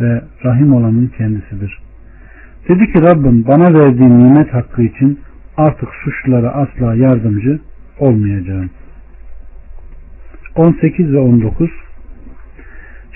ve 0.00 0.22
rahim 0.44 0.74
olanın 0.74 1.06
kendisidir. 1.18 1.83
Dedi 2.68 2.92
ki 2.92 3.02
Rabbim 3.02 3.44
bana 3.46 3.74
verdiğin 3.74 4.18
nimet 4.18 4.54
hakkı 4.54 4.82
için 4.82 5.20
artık 5.56 5.88
suçlulara 6.04 6.50
asla 6.50 6.94
yardımcı 6.94 7.60
olmayacağım. 7.98 8.70
18 10.56 11.12
ve 11.12 11.18
19 11.18 11.70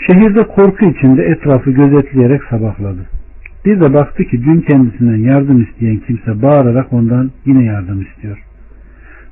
Şehirde 0.07 0.43
korku 0.43 0.85
içinde 0.85 1.23
etrafı 1.23 1.71
gözetleyerek 1.71 2.45
sabahladı. 2.45 3.07
Bir 3.64 3.81
de 3.81 3.95
baktı 3.95 4.25
ki 4.25 4.45
dün 4.45 4.61
kendisinden 4.61 5.17
yardım 5.17 5.62
isteyen 5.62 5.97
kimse 5.97 6.43
bağırarak 6.43 6.93
ondan 6.93 7.31
yine 7.47 7.64
yardım 7.64 8.02
istiyor. 8.02 8.38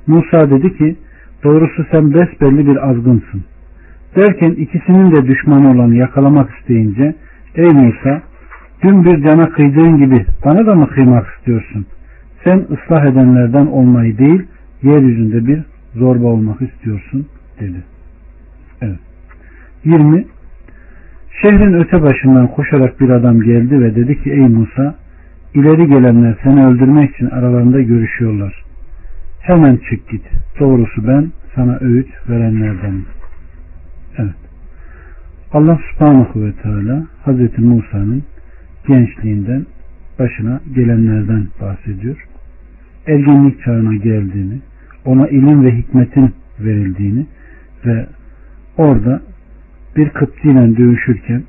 Musa 0.07 0.49
dedi 0.49 0.77
ki 0.77 0.95
doğrusu 1.43 1.85
sen 1.91 2.13
besbelli 2.13 2.67
bir 2.67 2.89
azgınsın. 2.89 3.43
Derken 4.15 4.51
ikisinin 4.51 5.15
de 5.15 5.27
düşmanı 5.27 5.71
olanı 5.71 5.95
yakalamak 5.95 6.49
isteyince 6.59 7.15
ey 7.55 7.69
Musa 7.69 8.21
dün 8.83 9.05
bir 9.05 9.23
cana 9.23 9.49
kıydığın 9.49 9.97
gibi 9.97 10.25
bana 10.45 10.65
da 10.65 10.75
mı 10.75 10.87
kıymak 10.87 11.27
istiyorsun? 11.37 11.85
Sen 12.43 12.57
ıslah 12.57 13.05
edenlerden 13.05 13.65
olmayı 13.65 14.17
değil 14.17 14.41
yeryüzünde 14.83 15.47
bir 15.47 15.59
zorba 15.95 16.27
olmak 16.27 16.61
istiyorsun 16.61 17.25
dedi. 17.59 17.83
Evet. 18.81 18.99
20 19.85 20.25
Şehrin 21.41 21.73
öte 21.73 22.01
başından 22.01 22.47
koşarak 22.47 23.01
bir 23.01 23.09
adam 23.09 23.41
geldi 23.41 23.81
ve 23.81 23.95
dedi 23.95 24.23
ki 24.23 24.31
ey 24.31 24.47
Musa 24.47 24.95
ileri 25.53 25.87
gelenler 25.87 26.35
seni 26.43 26.65
öldürmek 26.65 27.15
için 27.15 27.29
aralarında 27.29 27.81
görüşüyorlar. 27.81 28.63
Hemen 29.41 29.77
çık 29.89 30.09
git. 30.09 30.21
Doğrusu 30.59 31.07
ben 31.07 31.31
sana 31.55 31.77
öğüt 31.81 32.07
verenlerdenim. 32.29 33.05
Evet. 34.17 34.35
Allah 35.53 35.79
subhanahu 35.91 36.45
ve 36.45 36.51
teala 36.53 37.05
Hazreti 37.25 37.61
Musa'nın 37.61 38.23
gençliğinden 38.87 39.65
başına 40.19 40.61
gelenlerden 40.75 41.47
bahsediyor. 41.61 42.27
Ergenlik 43.07 43.63
çağına 43.63 43.95
geldiğini, 43.95 44.59
ona 45.05 45.27
ilim 45.27 45.65
ve 45.65 45.77
hikmetin 45.77 46.33
verildiğini 46.59 47.25
ve 47.85 48.07
orada 48.77 49.21
bir 49.95 50.09
kıptiyle 50.09 50.77
dövüşürken 50.77 51.43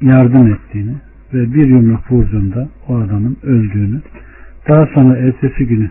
yardım 0.00 0.52
ettiğini 0.52 0.94
ve 1.34 1.54
bir 1.54 1.66
yumruk 1.66 2.12
vurduğunda 2.12 2.68
o 2.88 2.96
adamın 2.96 3.36
öldüğünü 3.42 4.00
daha 4.68 4.86
sonra 4.86 5.16
ertesi 5.16 5.66
günü 5.66 5.90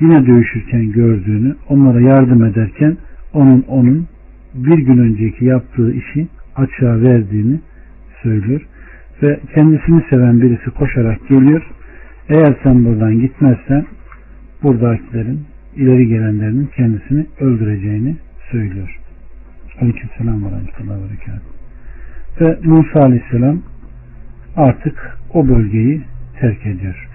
yine 0.00 0.26
dövüşürken 0.26 0.92
gördüğünü 0.92 1.54
onlara 1.68 2.00
yardım 2.00 2.44
ederken 2.44 2.96
onun 3.32 3.64
onun 3.68 4.06
bir 4.54 4.78
gün 4.78 4.98
önceki 4.98 5.44
yaptığı 5.44 5.92
işi 5.92 6.28
açığa 6.56 7.02
verdiğini 7.02 7.60
söylüyor 8.22 8.66
ve 9.22 9.40
kendisini 9.54 10.04
seven 10.10 10.40
birisi 10.42 10.70
koşarak 10.70 11.28
geliyor 11.28 11.62
eğer 12.28 12.54
sen 12.62 12.84
buradan 12.84 13.20
gitmezsen 13.20 13.86
buradakilerin 14.62 15.46
ileri 15.76 16.08
gelenlerinin 16.08 16.70
kendisini 16.76 17.26
öldüreceğini 17.40 18.16
söylüyor. 18.50 18.98
Aleykümselam 19.80 20.44
ve 20.44 20.50
rahmetullahi 20.50 21.00
ve 21.00 22.46
Ve 22.46 22.58
Musa 22.64 23.00
aleyhisselam 23.00 23.62
artık 24.56 25.18
o 25.34 25.48
bölgeyi 25.48 26.02
terk 26.40 26.66
ediyor. 26.66 27.08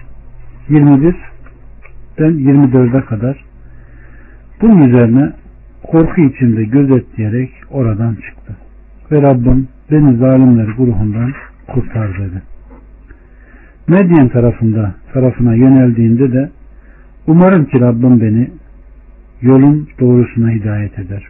21'den 0.70 2.32
24'e 2.32 3.04
kadar 3.04 3.44
bunun 4.62 4.88
üzerine 4.88 5.32
korku 5.82 6.20
içinde 6.20 6.64
gözetleyerek 6.64 7.50
oradan 7.70 8.14
çıktı. 8.14 8.56
Ve 9.12 9.22
Rabbim 9.22 9.68
beni 9.90 10.16
zalimler 10.16 10.64
grubundan 10.64 11.32
kurtar 11.66 12.18
dedi. 12.18 12.42
Medyen 13.88 14.28
tarafında 14.28 14.94
tarafına 15.12 15.54
yöneldiğinde 15.54 16.32
de 16.32 16.50
umarım 17.26 17.64
ki 17.64 17.80
Rabbim 17.80 18.20
beni 18.20 18.50
yolun 19.42 19.88
doğrusuna 20.00 20.50
hidayet 20.50 20.98
eder. 20.98 21.28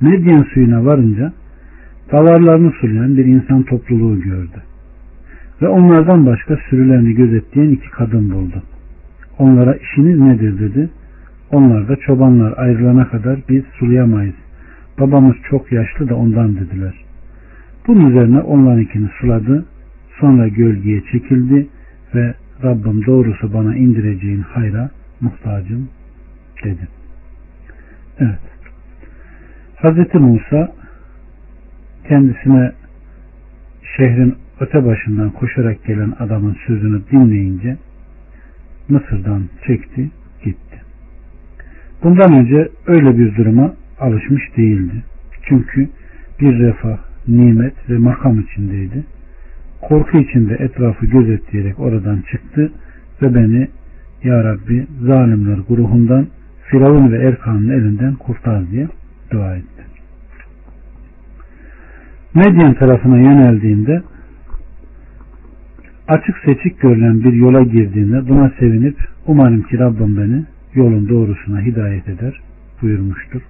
Medyen 0.00 0.42
suyuna 0.54 0.84
varınca 0.84 1.32
davarlarını 2.12 2.72
sulayan 2.80 3.16
bir 3.16 3.24
insan 3.24 3.62
topluluğu 3.62 4.20
gördü. 4.20 4.62
Ve 5.62 5.68
onlardan 5.68 6.26
başka 6.26 6.56
sürülerini 6.70 7.14
gözetleyen 7.14 7.70
iki 7.70 7.90
kadın 7.90 8.30
buldu. 8.30 8.62
Onlara 9.38 9.74
işiniz 9.74 10.18
nedir 10.18 10.60
dedi. 10.60 10.90
Onlar 11.50 11.88
da 11.88 11.96
çobanlar 11.96 12.54
ayrılana 12.56 13.08
kadar 13.08 13.40
biz 13.48 13.64
sulayamayız. 13.78 14.34
Babamız 15.00 15.36
çok 15.50 15.72
yaşlı 15.72 16.08
da 16.08 16.16
ondan 16.16 16.56
dediler. 16.56 17.07
Bunun 17.88 18.10
üzerine 18.10 18.40
onlarınkini 18.40 19.08
suladı. 19.20 19.66
Sonra 20.20 20.48
gölgeye 20.48 21.02
çekildi 21.12 21.66
ve 22.14 22.34
Rabbim 22.62 23.06
doğrusu 23.06 23.54
bana 23.54 23.76
indireceğin 23.76 24.40
hayra 24.40 24.90
muhtacım 25.20 25.88
dedi. 26.64 26.88
Evet. 28.18 28.38
Hazreti 29.76 30.18
Musa 30.18 30.72
kendisine 32.08 32.72
şehrin 33.96 34.34
öte 34.60 34.84
başından 34.84 35.30
koşarak 35.30 35.84
gelen 35.84 36.12
adamın 36.18 36.56
sözünü 36.66 37.02
dinleyince 37.10 37.76
Mısır'dan 38.88 39.42
çekti 39.66 40.10
gitti. 40.44 40.80
Bundan 42.02 42.32
önce 42.32 42.68
öyle 42.86 43.18
bir 43.18 43.36
duruma 43.36 43.74
alışmış 44.00 44.56
değildi. 44.56 45.04
Çünkü 45.42 45.88
bir 46.40 46.58
refah, 46.58 47.07
nimet 47.28 47.90
ve 47.90 47.98
makam 47.98 48.40
içindeydi. 48.40 49.04
Korku 49.80 50.18
içinde 50.18 50.54
etrafı 50.54 51.06
gözetleyerek 51.06 51.80
oradan 51.80 52.22
çıktı 52.30 52.72
ve 53.22 53.34
beni 53.34 53.68
Ya 54.24 54.44
Rabbi 54.44 54.86
zalimler 55.02 55.58
grubundan 55.68 56.26
Firavun 56.62 57.12
ve 57.12 57.16
Erkan'ın 57.28 57.68
elinden 57.68 58.14
kurtar 58.14 58.70
diye 58.70 58.88
dua 59.30 59.56
etti. 59.56 59.82
Medyen 62.34 62.74
tarafına 62.74 63.18
yöneldiğinde 63.18 64.02
açık 66.08 66.36
seçik 66.44 66.80
görülen 66.80 67.24
bir 67.24 67.32
yola 67.32 67.62
girdiğinde 67.62 68.28
buna 68.28 68.50
sevinip 68.58 68.96
umarım 69.26 69.62
ki 69.62 69.78
Rabbim 69.78 70.16
beni 70.16 70.44
yolun 70.74 71.08
doğrusuna 71.08 71.60
hidayet 71.60 72.08
eder 72.08 72.40
buyurmuştur. 72.82 73.42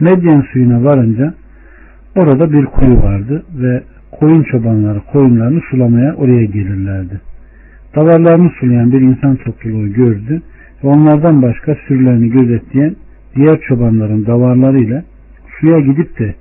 Medyen 0.00 0.44
suyuna 0.52 0.84
varınca 0.84 1.34
orada 2.18 2.52
bir 2.52 2.64
kuyu 2.64 3.02
vardı 3.02 3.42
ve 3.54 3.82
koyun 4.20 4.42
çobanları 4.42 5.00
koyunlarını 5.12 5.60
sulamaya 5.70 6.14
oraya 6.14 6.44
gelirlerdi. 6.44 7.20
Davarlarını 7.96 8.50
sulayan 8.60 8.92
bir 8.92 9.00
insan 9.00 9.36
topluluğu 9.36 9.92
gördü 9.92 10.42
ve 10.84 10.88
onlardan 10.88 11.42
başka 11.42 11.74
sürülerini 11.74 12.30
gözetleyen 12.30 12.96
diğer 13.36 13.60
çobanların 13.60 14.26
davarlarıyla 14.26 15.04
suya 15.60 15.80
gidip 15.80 16.18
de 16.18 16.34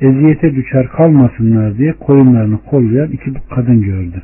eziyete 0.00 0.54
düşer 0.54 0.88
kalmasınlar 0.88 1.78
diye 1.78 1.92
koyunlarını 1.92 2.58
kollayan 2.70 3.10
iki 3.10 3.32
kadın 3.54 3.82
gördü. 3.82 4.22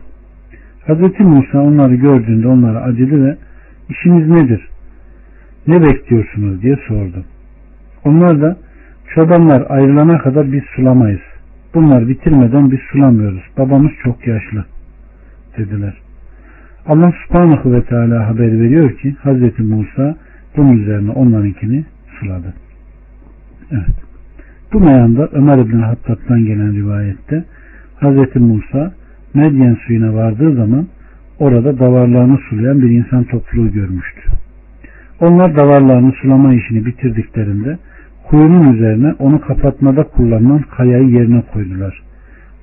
Hazreti 0.87 1.23
Musa 1.23 1.61
onları 1.61 1.95
gördüğünde 1.95 2.49
onlara 2.49 2.81
acıdı 2.83 3.25
ve 3.25 3.37
işiniz 3.89 4.29
nedir? 4.29 4.69
Ne 5.67 5.83
bekliyorsunuz 5.83 6.63
diye 6.63 6.77
sordu. 6.89 7.25
Onlar 8.05 8.41
da 8.41 8.57
çobanlar 9.15 9.67
ayrılana 9.69 10.19
kadar 10.19 10.53
biz 10.53 10.63
sulamayız. 10.77 11.21
Bunlar 11.75 12.09
bitirmeden 12.09 12.71
biz 12.71 12.81
sulamıyoruz. 12.93 13.43
Babamız 13.59 13.93
çok 14.05 14.27
yaşlı 14.27 14.65
dediler. 15.59 15.95
Allah 16.87 17.13
subhanahu 17.27 17.73
ve 17.73 17.85
teala 17.85 18.29
haber 18.29 18.61
veriyor 18.61 18.99
ki 18.99 19.17
Hazreti 19.23 19.63
Musa 19.63 20.17
bunun 20.57 20.79
üzerine 20.79 21.11
onlarınkini 21.11 21.85
suladı. 22.21 22.55
Evet. 23.71 23.97
Bu 24.73 24.81
meyanda 24.81 25.29
Ömer 25.33 25.59
İbni 25.59 25.83
Hattab'dan 25.83 26.45
gelen 26.45 26.73
rivayette 26.73 27.45
Hazreti 28.01 28.39
Musa 28.39 28.93
Medyen 29.35 29.77
suyuna 29.87 30.15
vardığı 30.15 30.55
zaman 30.55 30.87
orada 31.39 31.79
davarlarını 31.79 32.39
sulayan 32.39 32.83
bir 32.83 32.91
insan 32.91 33.25
topluluğu 33.25 33.73
görmüştü. 33.73 34.31
Onlar 35.21 35.57
davarlarını 35.57 36.13
sulama 36.13 36.55
işini 36.55 36.87
bitirdiklerinde 36.87 37.79
kuyunun 38.29 38.75
üzerine 38.75 39.15
onu 39.19 39.41
kapatmada 39.41 40.03
kullanılan 40.03 40.63
kayayı 40.77 41.09
yerine 41.09 41.43
koydular. 41.53 42.03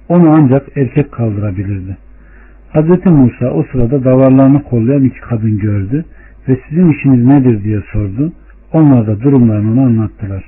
Onu 0.10 0.32
ancak 0.32 0.78
erkek 0.78 1.12
kaldırabilirdi. 1.12 1.98
Hz. 2.74 3.06
Musa 3.06 3.52
o 3.52 3.64
sırada 3.72 4.04
davarlarını 4.04 4.64
kollayan 4.64 5.04
iki 5.04 5.22
kadın 5.22 5.58
gördü 5.58 6.06
ve 6.48 6.58
sizin 6.70 6.90
işiniz 6.90 7.26
nedir 7.26 7.64
diye 7.64 7.82
sordu. 7.94 8.34
Onlar 8.74 9.08
da 9.08 9.22
durumlarını 9.22 9.82
anlattılar. 9.82 10.44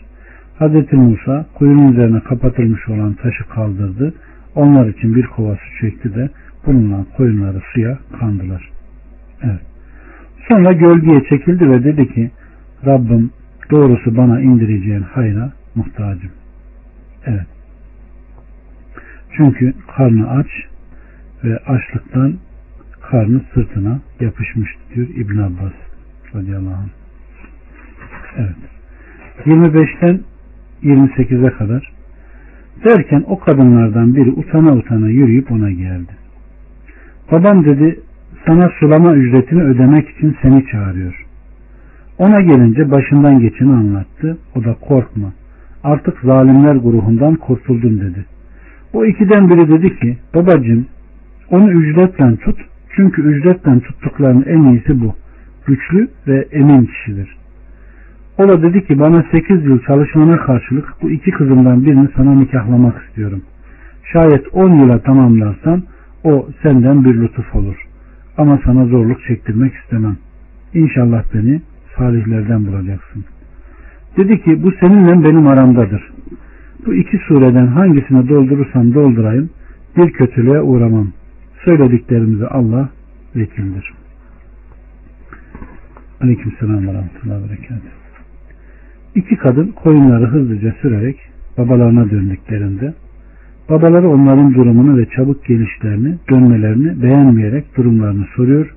Hz. 0.59 0.93
Musa 0.93 1.45
kuyunun 1.53 1.91
üzerine 1.91 2.19
kapatılmış 2.19 2.89
olan 2.89 3.13
taşı 3.13 3.49
kaldırdı. 3.49 4.13
Onlar 4.55 4.87
için 4.87 5.15
bir 5.15 5.25
kova 5.25 5.55
su 5.55 5.81
çekti 5.81 6.15
de 6.15 6.29
bununla 6.65 7.05
koyunları 7.17 7.61
suya 7.73 7.97
kandılar. 8.19 8.69
Evet. 9.43 9.61
Sonra 10.47 10.71
gölgeye 10.71 11.23
çekildi 11.29 11.69
ve 11.69 11.83
dedi 11.83 12.13
ki 12.13 12.31
Rabbim 12.85 13.31
doğrusu 13.73 14.17
bana 14.17 14.41
indireceğin 14.41 15.01
hayra 15.01 15.51
muhtacım. 15.75 16.31
Evet. 17.25 17.47
Çünkü 19.37 19.73
karnı 19.97 20.29
aç 20.29 20.47
ve 21.43 21.57
açlıktan 21.57 22.33
karnı 23.01 23.41
sırtına 23.53 23.99
yapışmıştı 24.19 24.79
diyor 24.95 25.07
İbn 25.07 25.37
Abbas 25.37 25.73
radıyallahu 26.35 26.73
anh. 26.73 26.89
Evet. 28.37 28.55
25'ten 29.45 30.19
28'e 30.83 31.49
kadar 31.49 31.93
derken 32.85 33.23
o 33.27 33.39
kadınlardan 33.39 34.15
biri 34.15 34.31
utana 34.31 34.73
utana 34.75 35.09
yürüyüp 35.09 35.51
ona 35.51 35.71
geldi. 35.71 36.11
Babam 37.31 37.65
dedi 37.65 37.99
sana 38.45 38.69
sulama 38.79 39.15
ücretini 39.15 39.63
ödemek 39.63 40.09
için 40.09 40.37
seni 40.41 40.65
çağırıyor. 40.67 41.22
Ona 42.17 42.41
gelince 42.41 42.91
başından 42.91 43.39
geçeni 43.39 43.73
anlattı. 43.73 44.37
O 44.55 44.63
da 44.63 44.73
korkma. 44.73 45.33
Artık 45.83 46.19
zalimler 46.23 46.75
grubundan 46.75 47.35
kurtuldum 47.35 47.99
dedi. 47.99 48.25
O 48.93 49.05
ikiden 49.05 49.49
biri 49.49 49.67
dedi 49.67 49.99
ki 49.99 50.17
babacım 50.35 50.85
onu 51.49 51.71
ücretle 51.71 52.35
tut. 52.35 52.59
Çünkü 52.95 53.21
ücretle 53.21 53.79
tuttuklarının 53.79 54.45
en 54.47 54.63
iyisi 54.63 55.01
bu. 55.01 55.13
Güçlü 55.65 56.07
ve 56.27 56.47
emin 56.51 56.85
kişidir. 56.85 57.37
O 58.37 58.47
da 58.47 58.61
dedi 58.61 58.87
ki 58.87 58.99
bana 58.99 59.23
sekiz 59.31 59.65
yıl 59.65 59.79
çalışmana 59.79 60.37
karşılık 60.37 60.93
bu 61.01 61.09
iki 61.11 61.31
kızımdan 61.31 61.85
birini 61.85 62.07
sana 62.15 62.31
nikahlamak 62.33 63.03
istiyorum. 63.07 63.41
Şayet 64.13 64.45
on 64.53 64.71
yıla 64.71 64.99
tamamlarsan 64.99 65.83
o 66.23 66.47
senden 66.63 67.05
bir 67.05 67.21
lütuf 67.21 67.55
olur. 67.55 67.75
Ama 68.37 68.59
sana 68.65 68.85
zorluk 68.85 69.23
çektirmek 69.27 69.73
istemem. 69.73 70.17
İnşallah 70.73 71.23
beni 71.33 71.61
salihlerden 71.97 72.65
bulacaksın. 72.65 73.25
Dedi 74.17 74.43
ki 74.43 74.63
bu 74.63 74.71
seninle 74.79 75.23
benim 75.23 75.47
aramdadır. 75.47 76.11
Bu 76.85 76.93
iki 76.93 77.17
sureden 77.17 77.67
hangisine 77.67 78.29
doldurursam 78.29 78.93
doldurayım 78.93 79.49
bir 79.97 80.11
kötülüğe 80.11 80.61
uğramam. 80.61 81.07
Söylediklerimizi 81.65 82.47
Allah 82.47 82.89
vekildir. 83.35 83.93
Aleyküm 86.21 86.51
selam 86.59 86.87
ve 86.87 86.93
rahmetullahi 86.93 87.43
ve 87.43 87.57
İki 89.15 89.35
kadın 89.35 89.67
koyunları 89.67 90.25
hızlıca 90.25 90.75
sürerek 90.81 91.17
babalarına 91.57 92.09
döndüklerinde 92.09 92.93
babaları 93.69 94.09
onların 94.09 94.53
durumunu 94.53 94.97
ve 94.97 95.05
çabuk 95.05 95.45
gelişlerini, 95.45 96.17
dönmelerini 96.29 97.03
beğenmeyerek 97.03 97.77
durumlarını 97.77 98.25
soruyor. 98.35 98.75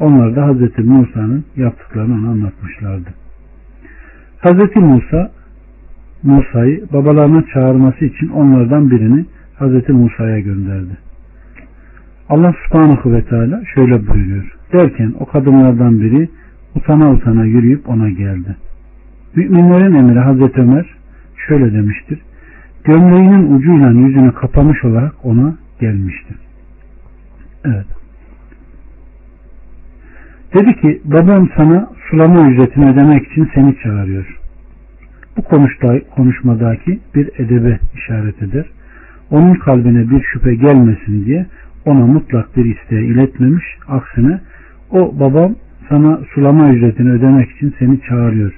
Onlar 0.00 0.36
da 0.36 0.48
Hz. 0.48 0.78
Musa'nın 0.84 1.44
yaptıklarını 1.56 2.14
ona 2.14 2.30
anlatmışlardı. 2.30 3.08
Hz. 4.42 4.76
Musa 4.76 5.30
Musa'yı 6.22 6.84
babalarına 6.92 7.44
çağırması 7.54 8.04
için 8.04 8.28
onlardan 8.28 8.90
birini 8.90 9.24
Hz. 9.60 9.88
Musa'ya 9.88 10.40
gönderdi. 10.40 10.96
Allah 12.28 12.54
subhanahu 12.66 13.12
ve 13.12 13.24
teala 13.24 13.62
şöyle 13.74 14.06
buyuruyor. 14.06 14.56
Derken 14.72 15.14
o 15.20 15.26
kadınlardan 15.26 16.00
biri 16.00 16.28
utana 16.74 17.10
utana 17.10 17.44
yürüyüp 17.44 17.88
ona 17.88 18.10
geldi. 18.10 18.56
Müminlerin 19.36 19.94
emiri 19.94 20.18
Hazreti 20.18 20.60
Ömer 20.60 20.86
şöyle 21.48 21.72
demiştir. 21.72 22.18
Gömleğinin 22.84 23.56
ucuyla 23.56 23.90
yüzünü 23.90 24.32
kapamış 24.32 24.84
olarak 24.84 25.12
ona 25.22 25.54
gelmişti. 25.80 26.34
Evet. 27.64 27.86
Dedi 30.54 30.80
ki 30.80 31.00
babam 31.04 31.48
sana 31.56 31.90
sulama 32.10 32.50
ücretini 32.50 32.90
ödemek 32.90 33.26
için 33.26 33.50
seni 33.54 33.76
çağırıyor. 33.82 34.38
Bu 35.36 35.42
konuşmadaki 36.16 37.00
bir 37.14 37.30
edebe 37.38 37.78
işaret 37.94 38.42
eder. 38.42 38.64
Onun 39.30 39.54
kalbine 39.54 40.10
bir 40.10 40.22
şüphe 40.22 40.54
gelmesin 40.54 41.24
diye 41.24 41.46
ona 41.84 42.06
mutlak 42.06 42.56
bir 42.56 42.76
isteği 42.76 43.04
iletmemiş. 43.04 43.64
Aksine 43.88 44.40
o 44.90 45.20
babam 45.20 45.54
sana 45.88 46.20
sulama 46.34 46.70
ücretini 46.70 47.10
ödemek 47.10 47.50
için 47.50 47.74
seni 47.78 48.00
çağırıyor. 48.00 48.52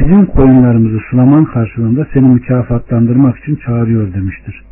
Bizim 0.00 0.26
koyunlarımızı 0.26 0.98
sulaman 1.10 1.44
karşılığında 1.44 2.06
seni 2.14 2.28
mükafatlandırmak 2.28 3.38
için 3.38 3.56
çağırıyor 3.56 4.14
demiştir. 4.14 4.64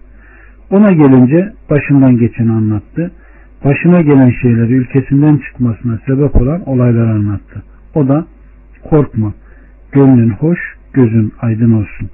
Ona 0.70 0.92
gelince 0.92 1.52
başından 1.70 2.16
geçeni 2.16 2.52
anlattı. 2.52 3.10
Başına 3.64 4.00
gelen 4.00 4.30
şeyleri 4.30 4.72
ülkesinden 4.72 5.36
çıkmasına 5.36 5.98
sebep 6.06 6.36
olan 6.36 6.68
olayları 6.68 7.10
anlattı. 7.10 7.62
O 7.94 8.08
da 8.08 8.26
korkma, 8.90 9.32
gönlün 9.92 10.30
hoş, 10.30 10.58
gözün 10.92 11.32
aydın 11.40 11.72
olsun. 11.72 12.10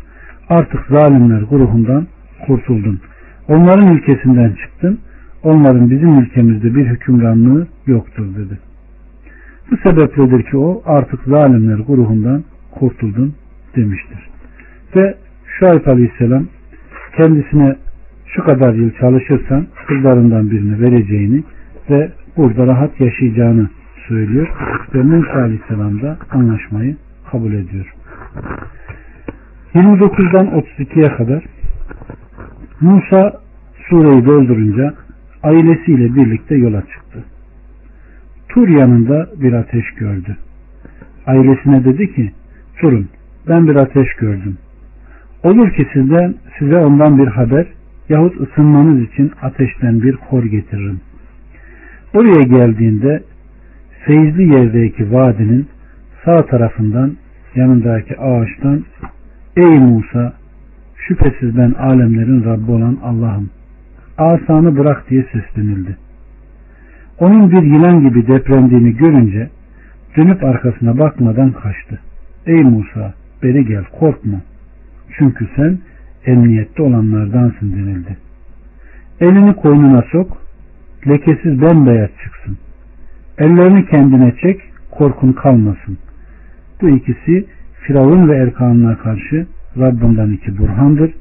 Artık 0.48 0.86
zalimler 0.90 1.42
grubundan 1.42 2.06
kurtuldun. 2.46 3.00
Onların 3.48 3.96
ülkesinden 3.96 4.52
çıktın. 4.52 4.98
Onların 5.42 5.90
bizim 5.90 6.18
ülkemizde 6.18 6.74
bir 6.74 6.86
hükümranlığı 6.86 7.66
yoktur 7.86 8.26
dedi. 8.36 8.58
Bu 9.70 9.76
sebepledir 9.76 10.42
ki 10.42 10.56
o 10.56 10.82
artık 10.86 11.20
zalimler 11.26 11.78
grubundan 11.78 12.44
kurtuldun 12.70 13.34
demiştir. 13.76 14.18
Ve 14.96 15.14
Şuayb 15.46 15.86
Aleyhisselam 15.86 16.46
kendisine 17.16 17.76
şu 18.32 18.44
kadar 18.44 18.74
yıl 18.74 18.90
çalışırsan 18.90 19.66
kızlarından 19.86 20.50
birini 20.50 20.80
vereceğini 20.80 21.42
ve 21.90 22.10
burada 22.36 22.66
rahat 22.66 23.00
yaşayacağını 23.00 23.68
söylüyor. 24.08 24.48
Ve 24.94 25.02
Musa 25.02 25.32
Aleyhisselam 25.32 26.02
da 26.02 26.18
anlaşmayı 26.30 26.96
kabul 27.30 27.52
ediyor. 27.52 27.94
29'dan 29.74 30.46
32'ye 30.46 31.16
kadar 31.16 31.44
Musa 32.80 33.40
sureyi 33.88 34.26
doldurunca 34.26 34.94
ailesiyle 35.42 36.14
birlikte 36.14 36.54
yola 36.56 36.80
çıktı. 36.80 37.24
Tur 38.48 38.68
yanında 38.68 39.28
bir 39.36 39.52
ateş 39.52 39.90
gördü. 39.90 40.36
Ailesine 41.26 41.84
dedi 41.84 42.14
ki 42.14 42.32
durun 42.82 43.08
ben 43.48 43.68
bir 43.68 43.76
ateş 43.76 44.14
gördüm. 44.14 44.58
Olur 45.42 45.70
ki 45.70 45.86
sizden 45.92 46.34
size 46.58 46.76
ondan 46.76 47.18
bir 47.18 47.26
haber 47.26 47.66
yahut 48.10 48.40
ısınmanız 48.40 49.02
için 49.02 49.32
ateşten 49.42 50.02
bir 50.02 50.16
kor 50.16 50.44
getiririm. 50.44 51.00
Oraya 52.14 52.42
geldiğinde 52.42 53.22
feyizli 54.06 54.52
yerdeki 54.52 55.12
vadinin 55.12 55.68
sağ 56.24 56.46
tarafından 56.46 57.16
yanındaki 57.54 58.20
ağaçtan 58.20 58.84
Ey 59.56 59.78
Musa 59.78 60.32
şüphesiz 60.96 61.56
ben 61.56 61.72
alemlerin 61.72 62.44
Rabbi 62.44 62.70
olan 62.70 62.98
Allah'ım. 63.02 63.50
Asanı 64.18 64.78
bırak 64.78 65.10
diye 65.10 65.26
seslenildi. 65.32 65.96
Onun 67.18 67.50
bir 67.50 67.62
yılan 67.62 68.00
gibi 68.08 68.26
depremdiğini 68.26 68.96
görünce 68.96 69.50
dönüp 70.16 70.44
arkasına 70.44 70.98
bakmadan 70.98 71.52
kaçtı. 71.52 71.98
Ey 72.46 72.62
Musa 72.62 73.14
beri 73.42 73.66
gel 73.66 73.84
korkma. 73.84 74.40
Çünkü 75.18 75.48
sen 75.56 75.78
emniyette 76.26 76.82
olanlardansın 76.82 77.72
denildi. 77.72 78.16
Elini 79.20 79.54
koynuna 79.54 80.02
sok, 80.12 80.42
lekesiz 81.08 81.62
bembeyaz 81.62 82.10
çıksın. 82.24 82.58
Ellerini 83.38 83.86
kendine 83.86 84.34
çek, 84.42 84.60
korkun 84.90 85.32
kalmasın. 85.32 85.98
Bu 86.80 86.88
ikisi 86.88 87.46
Firavun 87.80 88.28
ve 88.28 88.36
Erkan'ına 88.36 88.98
karşı 88.98 89.46
Rabbinden 89.78 90.30
iki 90.30 90.58
burhandır. 90.58 91.12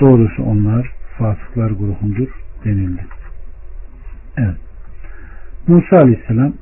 Doğrusu 0.00 0.42
onlar 0.42 0.90
fasıklar 1.18 1.70
grubundur 1.70 2.28
denildi. 2.64 3.02
Evet. 4.36 4.56
Musa 5.68 5.96
Aleyhisselam 5.96 6.52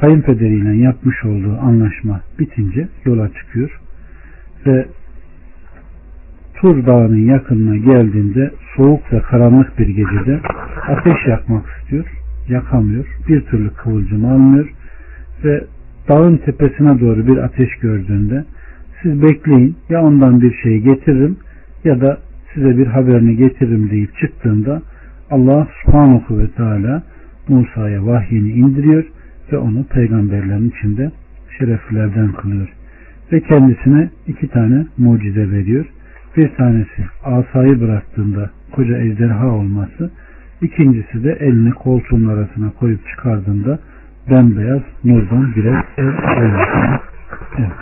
kayınpederiyle 0.00 0.76
yapmış 0.76 1.24
olduğu 1.24 1.58
anlaşma 1.58 2.20
bitince 2.38 2.88
yola 3.04 3.28
çıkıyor 3.32 3.80
ve 4.66 4.86
Tur 6.62 6.86
Dağı'nın 6.86 7.26
yakınına 7.26 7.76
geldiğinde 7.76 8.50
soğuk 8.76 9.12
ve 9.12 9.20
karanlık 9.20 9.78
bir 9.78 9.86
gecede 9.86 10.40
ateş 10.88 11.26
yakmak 11.26 11.64
istiyor. 11.66 12.04
Yakamıyor. 12.48 13.04
Bir 13.28 13.40
türlü 13.40 13.70
kıvılcım 13.70 14.24
almıyor 14.24 14.72
ve 15.44 15.64
dağın 16.08 16.36
tepesine 16.36 17.00
doğru 17.00 17.26
bir 17.26 17.36
ateş 17.36 17.68
gördüğünde 17.80 18.44
siz 19.02 19.22
bekleyin 19.22 19.76
ya 19.88 20.02
ondan 20.02 20.42
bir 20.42 20.54
şey 20.54 20.78
getiririm 20.78 21.36
ya 21.84 22.00
da 22.00 22.18
size 22.54 22.78
bir 22.78 22.86
haberini 22.86 23.36
getiririm 23.36 23.90
deyip 23.90 24.16
çıktığında 24.16 24.82
Allah 25.30 25.68
subhanahu 25.84 26.38
ve 26.38 26.50
teala 26.50 27.02
Musa'ya 27.48 28.06
vahyini 28.06 28.50
indiriyor 28.50 29.04
ve 29.52 29.58
onu 29.58 29.84
peygamberlerin 29.84 30.70
içinde 30.70 31.10
şereflilerden 31.58 32.32
kılıyor. 32.32 32.68
Ve 33.32 33.40
kendisine 33.40 34.10
iki 34.26 34.48
tane 34.48 34.86
mucize 34.98 35.50
veriyor. 35.50 35.86
Bir 36.36 36.54
tanesi 36.54 37.06
asayı 37.24 37.80
bıraktığında 37.80 38.50
koca 38.72 38.98
ejderha 38.98 39.46
olması, 39.46 40.10
ikincisi 40.62 41.24
de 41.24 41.32
elini 41.32 41.70
koltuğun 41.70 42.28
arasına 42.28 42.70
koyup 42.70 43.08
çıkardığında 43.08 43.78
bembeyaz 44.30 44.82
nurdan 45.04 45.54
birer 45.56 45.84
ev 45.96 46.06
olması. 46.06 47.00
Evet. 47.58 47.72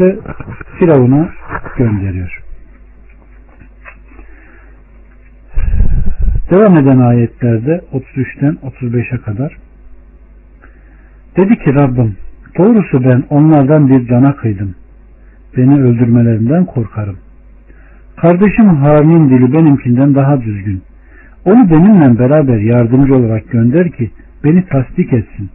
Ve 0.00 0.16
Firavun'a 0.78 1.28
gönderiyor. 1.76 2.42
Devam 6.50 6.78
eden 6.78 6.98
ayetlerde 6.98 7.80
33'ten 7.92 8.58
35'e 8.62 9.18
kadar 9.18 9.56
Dedi 11.36 11.58
ki 11.58 11.74
Rabbim 11.74 12.16
doğrusu 12.58 13.04
ben 13.04 13.24
onlardan 13.30 13.88
bir 13.88 14.08
cana 14.08 14.36
kıydım. 14.36 14.74
Beni 15.56 15.82
öldürmelerinden 15.82 16.64
korkarım. 16.64 17.16
Kardeşim 18.16 18.66
Harun'un 18.66 19.30
dili 19.30 19.52
benimkinden 19.52 20.14
daha 20.14 20.42
düzgün. 20.42 20.82
Onu 21.44 21.70
benimle 21.70 22.18
beraber 22.18 22.58
yardımcı 22.58 23.14
olarak 23.14 23.50
gönder 23.50 23.90
ki 23.90 24.10
beni 24.44 24.66
tasdik 24.66 25.12
etsin. 25.12 25.50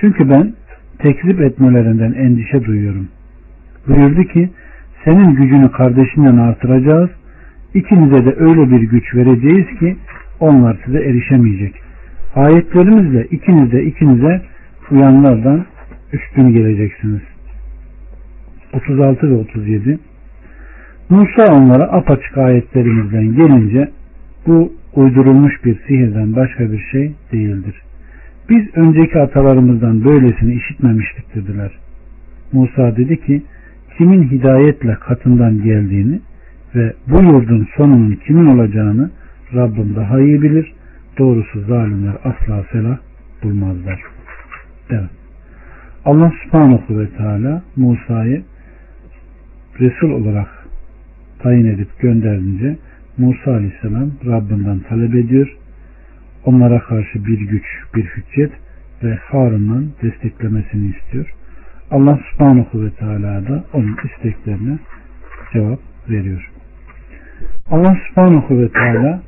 Çünkü 0.00 0.30
ben 0.30 0.52
tekzip 0.98 1.40
etmelerinden 1.40 2.12
endişe 2.12 2.64
duyuyorum. 2.64 3.08
Buyurdu 3.88 4.24
ki 4.24 4.50
senin 5.04 5.34
gücünü 5.34 5.70
kardeşinden 5.72 6.36
artıracağız. 6.36 7.10
İkinize 7.74 8.24
de 8.24 8.34
öyle 8.38 8.70
bir 8.70 8.80
güç 8.80 9.14
vereceğiz 9.14 9.66
ki 9.78 9.96
onlar 10.40 10.76
size 10.84 10.98
erişemeyecek. 10.98 11.74
Ayetlerimizle 12.34 13.24
ikiniz 13.24 13.72
de 13.72 13.84
ikinize 13.84 14.42
uyanlardan 14.90 15.64
üstün 16.12 16.52
geleceksiniz. 16.52 17.20
36 18.72 19.30
ve 19.30 19.34
37 19.34 19.98
Musa 21.10 21.54
onlara 21.54 21.84
apaçık 21.84 22.38
ayetlerimizden 22.38 23.34
gelince 23.34 23.88
bu 24.46 24.72
uydurulmuş 24.94 25.64
bir 25.64 25.78
sihirden 25.86 26.36
başka 26.36 26.72
bir 26.72 26.78
şey 26.92 27.12
değildir. 27.32 27.82
Biz 28.50 28.76
önceki 28.76 29.20
atalarımızdan 29.20 30.04
böylesini 30.04 30.54
işitmemiştik 30.54 31.34
dediler. 31.34 31.70
Musa 32.52 32.96
dedi 32.96 33.20
ki 33.20 33.42
kimin 33.98 34.22
hidayetle 34.30 34.94
katından 34.94 35.62
geldiğini 35.62 36.20
ve 36.74 36.92
bu 37.06 37.22
yurdun 37.22 37.68
sonunun 37.76 38.18
kimin 38.26 38.46
olacağını 38.46 39.10
Rabbim 39.54 39.96
daha 39.96 40.20
iyi 40.20 40.42
bilir. 40.42 40.72
Doğrusu 41.18 41.60
zalimler 41.60 42.14
asla 42.24 42.62
felah 42.62 42.98
bulmazlar. 43.42 44.00
Evet. 44.90 45.10
Allah 46.04 46.32
subhanahu 46.44 46.98
ve 46.98 47.08
teala 47.08 47.62
Musa'yı 47.76 48.42
Resul 49.80 50.10
olarak 50.10 50.48
tayin 51.38 51.64
edip 51.64 52.00
gönderince 52.00 52.76
Musa 53.18 53.50
aleyhisselam 53.50 54.10
Rabbinden 54.26 54.78
talep 54.78 55.14
ediyor. 55.14 55.56
Onlara 56.44 56.78
karşı 56.78 57.24
bir 57.24 57.38
güç, 57.38 57.64
bir 57.94 58.04
hüccet 58.04 58.52
ve 59.02 59.14
Harun'dan 59.14 59.86
desteklemesini 60.02 60.94
istiyor. 60.96 61.34
Allah 61.90 62.18
subhanahu 62.32 62.84
ve 62.84 62.90
teala 62.90 63.48
da 63.48 63.64
onun 63.72 63.96
isteklerine 64.04 64.78
cevap 65.52 65.78
veriyor. 66.10 66.50
Allah 67.70 67.96
subhanahu 68.08 68.58
ve 68.58 68.68
teala 68.68 69.22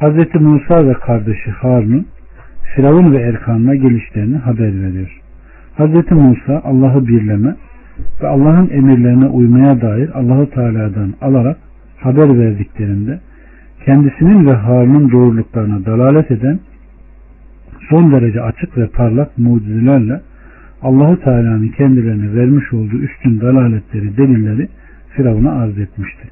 Hz. 0.00 0.40
Musa 0.40 0.88
ve 0.88 0.92
kardeşi 0.92 1.50
Harun'un 1.50 2.06
Firavun 2.74 3.12
ve 3.12 3.22
Erkan'la 3.22 3.74
gelişlerini 3.74 4.36
haber 4.36 4.82
veriyor. 4.82 5.20
Hz. 5.78 6.12
Musa 6.12 6.62
Allah'ı 6.64 7.08
birleme 7.08 7.56
ve 8.22 8.28
Allah'ın 8.28 8.70
emirlerine 8.70 9.26
uymaya 9.26 9.80
dair 9.80 10.10
Allahu 10.14 10.50
Teala'dan 10.50 11.14
alarak 11.20 11.56
haber 12.00 12.38
verdiklerinde 12.38 13.20
kendisinin 13.84 14.46
ve 14.46 14.52
Harun'un 14.52 15.10
doğruluklarına 15.10 15.86
dalalet 15.86 16.30
eden 16.30 16.60
son 17.90 18.12
derece 18.12 18.42
açık 18.42 18.78
ve 18.78 18.86
parlak 18.86 19.38
mucizelerle 19.38 20.20
Allahu 20.82 21.20
Teala'nın 21.20 21.68
kendilerine 21.68 22.34
vermiş 22.34 22.72
olduğu 22.72 22.98
üstün 22.98 23.40
dalaletleri, 23.40 24.16
delilleri 24.16 24.68
Firavun'a 25.16 25.52
arz 25.52 25.78
etmişti. 25.78 26.28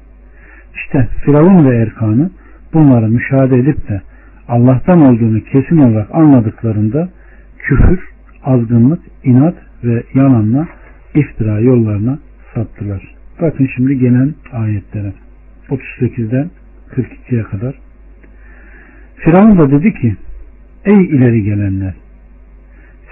İşte 0.75 1.07
Firavun 1.25 1.65
ve 1.69 1.77
Erkan'ı 1.77 2.29
bunları 2.73 3.09
müşahede 3.09 3.57
edip 3.57 3.89
de 3.89 4.01
Allah'tan 4.47 5.01
olduğunu 5.01 5.41
kesin 5.43 5.77
olarak 5.77 6.07
anladıklarında 6.15 7.09
küfür, 7.57 7.99
azgınlık, 8.43 8.99
inat 9.23 9.55
ve 9.83 10.03
yalanla 10.13 10.67
iftira 11.19 11.59
yollarına 11.59 12.19
saptılar. 12.53 13.15
Bakın 13.41 13.69
şimdi 13.75 13.99
gelen 13.99 14.33
ayetlere. 14.51 15.13
38'den 15.69 16.49
42'ye 16.95 17.43
kadar. 17.43 17.75
Firavun 19.15 19.59
da 19.59 19.71
dedi 19.71 19.93
ki 19.93 20.15
Ey 20.85 21.05
ileri 21.05 21.43
gelenler 21.43 21.93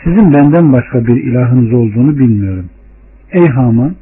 sizin 0.06 0.34
benden 0.34 0.74
başka 0.74 1.08
bir 1.08 1.24
ilahınız 1.24 1.74
olduğunu 1.74 2.18
bilmiyorum. 2.18 2.70
Ey 3.32 3.48
Haman 3.48 3.96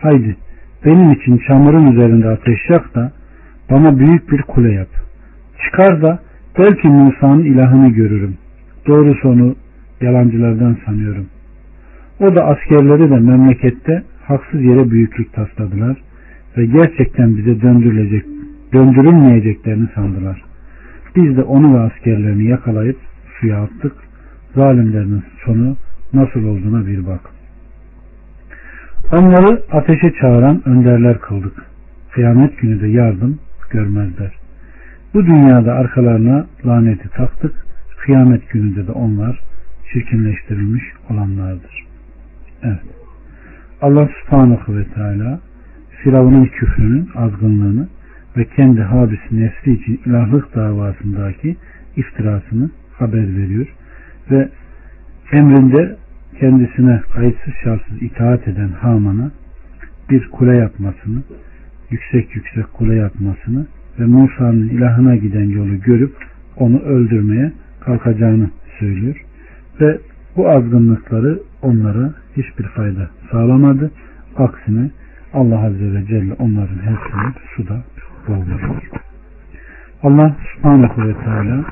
haydi 0.00 0.36
benim 0.84 1.12
için 1.12 1.38
çamurun 1.38 1.92
üzerinde 1.92 2.28
ateş 2.28 2.58
yak 2.68 2.94
da 2.94 3.12
bana 3.70 3.98
büyük 3.98 4.32
bir 4.32 4.42
kule 4.42 4.72
yap. 4.72 4.88
Çıkar 5.64 6.02
da 6.02 6.18
belki 6.58 6.88
Musa'nın 6.88 7.44
ilahını 7.44 7.88
görürüm. 7.88 8.36
Doğrusu 8.86 9.28
onu 9.28 9.54
yalancılardan 10.00 10.76
sanıyorum. 10.86 11.26
O 12.20 12.34
da 12.34 12.44
askerleri 12.44 13.10
de 13.10 13.18
memlekette 13.18 14.02
haksız 14.22 14.62
yere 14.62 14.90
büyüklük 14.90 15.32
tasladılar 15.32 15.96
ve 16.56 16.66
gerçekten 16.66 17.36
bize 17.36 17.60
döndürülecek, 17.62 18.24
döndürülmeyeceklerini 18.72 19.88
sandılar. 19.94 20.44
Biz 21.16 21.36
de 21.36 21.42
onu 21.42 21.74
ve 21.74 21.80
askerlerini 21.80 22.44
yakalayıp 22.44 22.96
suya 23.40 23.62
attık. 23.62 23.92
Zalimlerin 24.54 25.22
sonu 25.44 25.76
nasıl 26.12 26.44
olduğuna 26.44 26.86
bir 26.86 27.06
bak. 27.06 27.20
Onları 29.12 29.62
ateşe 29.72 30.12
çağıran 30.20 30.62
önderler 30.68 31.18
kıldık. 31.18 31.66
Kıyamet 32.12 32.58
günü 32.58 32.80
de 32.80 32.86
yardım 32.86 33.38
görmezler. 33.70 34.32
Bu 35.14 35.26
dünyada 35.26 35.74
arkalarına 35.74 36.46
laneti 36.66 37.08
taktık. 37.08 37.66
Kıyamet 38.04 38.50
gününde 38.50 38.86
de 38.86 38.92
onlar 38.92 39.40
çirkinleştirilmiş 39.92 40.84
olanlardır. 41.10 41.93
Allah 43.82 44.08
subhanahu 44.20 44.76
ve 44.76 44.84
teala 44.84 45.40
Firavun'un 46.02 46.44
küfrünün 46.44 47.08
azgınlığını 47.14 47.88
ve 48.36 48.44
kendi 48.44 48.82
habisi 48.82 49.40
nefsi 49.40 49.72
için 49.72 50.00
ilahlık 50.06 50.54
davasındaki 50.54 51.56
iftirasını 51.96 52.70
haber 52.98 53.36
veriyor 53.36 53.66
ve 54.30 54.48
emrinde 55.32 55.96
kendisine 56.40 57.02
kayıtsız 57.14 57.52
şartsız 57.64 58.02
itaat 58.02 58.48
eden 58.48 58.68
Haman'a 58.68 59.30
bir 60.10 60.28
kule 60.28 60.56
yapmasını, 60.56 61.22
yüksek 61.90 62.36
yüksek 62.36 62.72
kule 62.72 62.94
yapmasını 62.94 63.66
ve 63.98 64.04
Musa'nın 64.04 64.68
ilahına 64.68 65.16
giden 65.16 65.48
yolu 65.48 65.80
görüp 65.80 66.12
onu 66.56 66.80
öldürmeye 66.80 67.52
kalkacağını 67.80 68.50
söylüyor. 68.78 69.24
Ve 69.80 69.98
bu 70.36 70.48
azgınlıkları 70.48 71.40
onlara 71.62 72.14
hiçbir 72.36 72.64
fayda 72.64 73.08
sağlamadı. 73.30 73.90
Aksine 74.36 74.90
Allah 75.34 75.60
Azze 75.64 75.94
ve 75.94 76.06
Celle 76.06 76.32
onların 76.38 76.76
hepsini 76.76 77.32
suda 77.56 77.76
boğmuştur. 78.28 78.88
Allah 80.02 80.36
subhanahu 80.54 81.08
ve 81.08 81.14
teala 81.24 81.64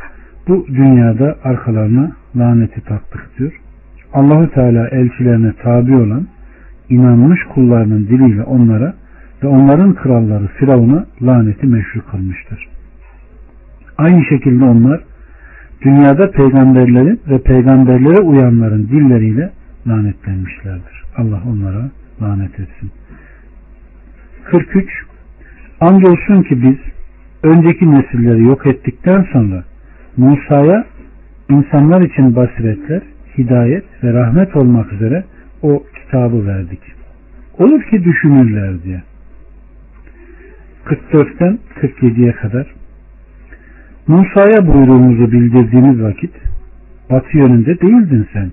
bu 0.48 0.66
dünyada 0.68 1.36
arkalarına 1.44 2.12
laneti 2.36 2.80
taktık 2.80 3.38
diyor. 3.38 3.60
Allahu 4.14 4.50
Teala 4.50 4.88
elçilerine 4.88 5.52
tabi 5.52 5.96
olan 5.96 6.26
inanmış 6.88 7.40
kullarının 7.54 8.06
diliyle 8.06 8.42
onlara 8.42 8.94
ve 9.42 9.46
onların 9.46 9.94
kralları 9.94 10.46
Firavun'a 10.46 11.06
laneti 11.22 11.66
meşru 11.66 12.06
kılmıştır. 12.10 12.68
Aynı 13.98 14.24
şekilde 14.24 14.64
onlar 14.64 15.00
dünyada 15.84 16.30
peygamberlerin 16.30 17.20
ve 17.28 17.42
peygamberlere 17.42 18.20
uyanların 18.20 18.88
dilleriyle 18.88 19.50
lanetlenmişlerdir. 19.86 21.04
Allah 21.16 21.42
onlara 21.48 21.90
lanet 22.22 22.60
etsin. 22.60 22.90
43 24.44 24.88
Andolsun 25.80 26.42
ki 26.42 26.62
biz 26.62 26.76
önceki 27.42 27.90
nesilleri 27.90 28.42
yok 28.42 28.66
ettikten 28.66 29.26
sonra 29.32 29.64
Musa'ya 30.16 30.84
insanlar 31.50 32.00
için 32.00 32.36
basiretler, 32.36 33.02
hidayet 33.38 33.84
ve 34.04 34.12
rahmet 34.12 34.56
olmak 34.56 34.92
üzere 34.92 35.24
o 35.62 35.84
kitabı 35.94 36.46
verdik. 36.46 36.80
Olur 37.58 37.82
ki 37.82 38.04
düşünürler 38.04 38.82
diye. 38.82 39.02
44'ten 40.84 41.58
47'ye 41.80 42.32
kadar 42.32 42.66
Musa'ya 44.08 44.66
buyruğumuzu 44.66 45.32
bildirdiğimiz 45.32 46.02
vakit 46.02 46.30
batı 47.10 47.38
yönünde 47.38 47.80
değildin 47.80 48.28
sen. 48.32 48.50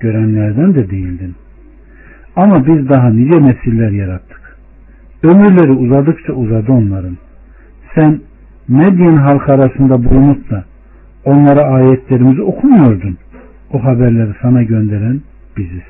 Görenlerden 0.00 0.74
de 0.74 0.90
değildin. 0.90 1.34
Ama 2.36 2.66
biz 2.66 2.88
daha 2.88 3.10
nice 3.10 3.42
nesiller 3.42 3.90
yarattık. 3.90 4.58
Ömürleri 5.22 5.72
uzadıkça 5.72 6.32
uzadı 6.32 6.72
onların. 6.72 7.16
Sen 7.94 8.20
Medyen 8.68 9.16
halk 9.16 9.48
arasında 9.48 10.04
bulunup 10.04 10.50
da 10.50 10.64
onlara 11.24 11.62
ayetlerimizi 11.62 12.42
okumuyordun. 12.42 13.18
O 13.72 13.84
haberleri 13.84 14.32
sana 14.42 14.62
gönderen 14.62 15.20
biziz. 15.56 15.82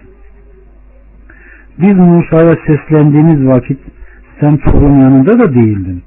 Biz 1.78 1.96
Musa'ya 1.96 2.56
seslendiğimiz 2.66 3.46
vakit 3.46 3.78
sen 4.40 4.56
torun 4.56 5.00
yanında 5.00 5.38
da 5.38 5.54
değildin. 5.54 6.02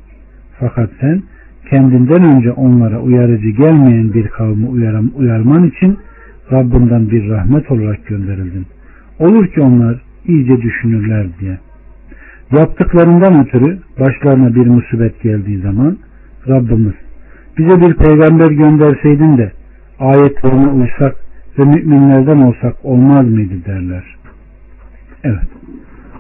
Fakat 0.60 0.90
sen 1.02 1.22
kendinden 1.70 2.24
önce 2.24 2.52
onlara 2.52 3.00
uyarıcı 3.00 3.50
gelmeyen 3.50 4.14
bir 4.14 4.28
kavmi 4.28 4.68
uyaram, 4.68 5.12
uyarman 5.16 5.64
için 5.64 5.98
Rabbinden 6.52 7.10
bir 7.10 7.30
rahmet 7.30 7.72
olarak 7.72 8.08
gönderildin. 8.08 8.66
Olur 9.20 9.48
ki 9.48 9.62
onlar 9.62 10.02
iyice 10.28 10.62
düşünürler 10.62 11.28
diye. 11.40 11.58
Yaptıklarından 12.52 13.46
ötürü 13.46 13.80
başlarına 14.00 14.56
bir 14.56 14.68
musibet 14.68 15.22
geldiği 15.22 15.62
zaman 15.62 15.98
Rabbimiz 16.48 16.94
bize 17.58 17.82
bir 17.82 17.94
peygamber 17.94 18.52
gönderseydin 18.52 19.38
de 19.38 19.52
ayetlerine 20.00 20.68
uysak 20.68 21.16
ve 21.60 21.64
müminlerden 21.64 22.38
olsak 22.38 22.76
olmaz 22.84 23.28
mıydı 23.30 23.66
derler. 23.66 24.04
Evet. 25.24 25.48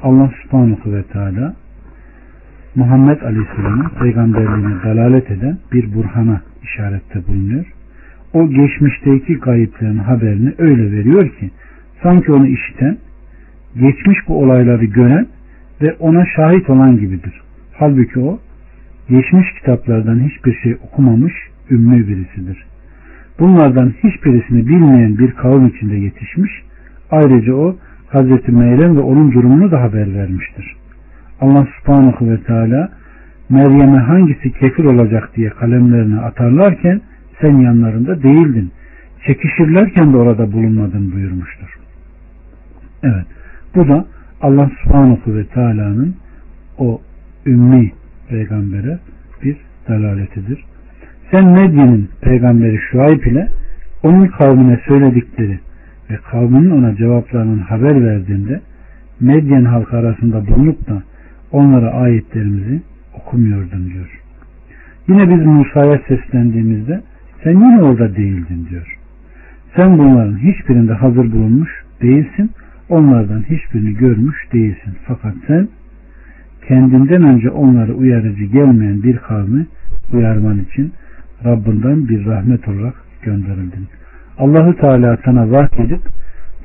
Allah 0.03 0.31
subhanahu 0.43 0.93
ve 0.93 1.03
teala 1.03 1.55
Muhammed 2.77 3.21
Aleyhisselam'ın 3.21 3.89
peygamberliğine 3.99 4.83
dalalet 4.83 5.31
eden 5.31 5.57
bir 5.73 5.93
burhana 5.93 6.41
işarette 6.63 7.27
bulunuyor. 7.27 7.65
O 8.33 8.49
geçmişteki 8.49 9.39
kayıpların 9.39 9.97
haberini 9.97 10.53
öyle 10.57 10.91
veriyor 10.91 11.29
ki 11.29 11.51
sanki 12.03 12.31
onu 12.31 12.47
işiten, 12.47 12.97
geçmiş 13.75 14.17
bu 14.27 14.43
olayları 14.43 14.85
gören 14.85 15.27
ve 15.81 15.93
ona 15.93 16.25
şahit 16.35 16.69
olan 16.69 16.97
gibidir. 16.97 17.41
Halbuki 17.73 18.19
o 18.19 18.39
geçmiş 19.09 19.53
kitaplardan 19.59 20.19
hiçbir 20.29 20.53
şey 20.53 20.77
okumamış 20.83 21.33
ümmü 21.71 22.07
birisidir. 22.07 22.65
Bunlardan 23.39 23.93
hiçbirisini 24.03 24.67
bilmeyen 24.67 25.17
bir 25.17 25.31
kavim 25.31 25.67
içinde 25.67 25.95
yetişmiş. 25.95 26.51
Ayrıca 27.11 27.53
o 27.53 27.75
Hazreti 28.09 28.51
Meryem 28.51 28.97
ve 28.97 29.01
onun 29.01 29.31
durumunu 29.31 29.71
da 29.71 29.81
haber 29.81 30.15
vermiştir. 30.15 30.75
Allah 31.41 31.67
subhanahu 31.80 32.30
ve 32.30 32.43
teala 32.43 32.89
Meryem'e 33.50 33.97
hangisi 33.97 34.52
kefir 34.52 34.84
olacak 34.84 35.30
diye 35.36 35.50
kalemlerini 35.50 36.19
atarlarken 36.19 37.02
sen 37.41 37.58
yanlarında 37.58 38.23
değildin. 38.23 38.71
Çekişirlerken 39.28 40.13
de 40.13 40.17
orada 40.17 40.52
bulunmadın 40.52 41.12
buyurmuştur. 41.12 41.80
Evet. 43.04 43.26
Bu 43.76 43.88
da 43.88 44.06
Allah 44.41 44.71
subhanahu 44.84 45.36
ve 45.36 45.45
teala'nın 45.45 46.15
o 46.78 47.02
ümmi 47.45 47.91
peygambere 48.30 49.00
bir 49.43 49.58
dalaletidir. 49.89 50.65
Sen 51.32 51.45
Medyen'in 51.45 52.10
peygamberi 52.21 52.80
Şuayb 52.91 53.23
ile 53.23 53.50
onun 54.04 54.28
kavmine 54.28 54.80
söyledikleri 54.88 55.60
ve 56.10 56.15
kavminin 56.32 56.71
ona 56.71 56.95
cevaplarının 56.95 57.60
haber 57.60 58.06
verdiğinde 58.06 58.62
Medyen 59.19 59.65
halkı 59.65 59.97
arasında 59.97 60.47
bulunup 60.47 60.88
da 60.88 61.04
onlara 61.51 61.91
ayetlerimizi 61.91 62.81
okumuyordun 63.13 63.89
diyor. 63.93 64.21
Yine 65.07 65.29
biz 65.29 65.45
Musa'ya 65.45 66.01
seslendiğimizde 66.07 67.01
sen 67.43 67.51
yine 67.51 67.81
orada 67.81 68.15
değildin 68.15 68.67
diyor. 68.69 68.97
Sen 69.75 69.97
bunların 69.97 70.38
hiçbirinde 70.38 70.93
hazır 70.93 71.31
bulunmuş 71.31 71.69
değilsin. 72.01 72.51
Onlardan 72.89 73.41
hiçbirini 73.41 73.93
görmüş 73.93 74.53
değilsin. 74.53 74.93
Fakat 75.07 75.33
sen 75.47 75.67
kendinden 76.67 77.23
önce 77.23 77.49
onları 77.49 77.93
uyarıcı 77.93 78.43
gelmeyen 78.43 79.03
bir 79.03 79.17
kavmi 79.17 79.65
uyarman 80.13 80.60
için 80.60 80.93
Rabbinden 81.45 82.07
bir 82.07 82.25
rahmet 82.25 82.67
olarak 82.67 82.93
gönderildin. 83.21 83.88
Allahu 84.38 84.75
Teala 84.75 85.17
sana 85.25 85.51
vahyedip 85.51 86.01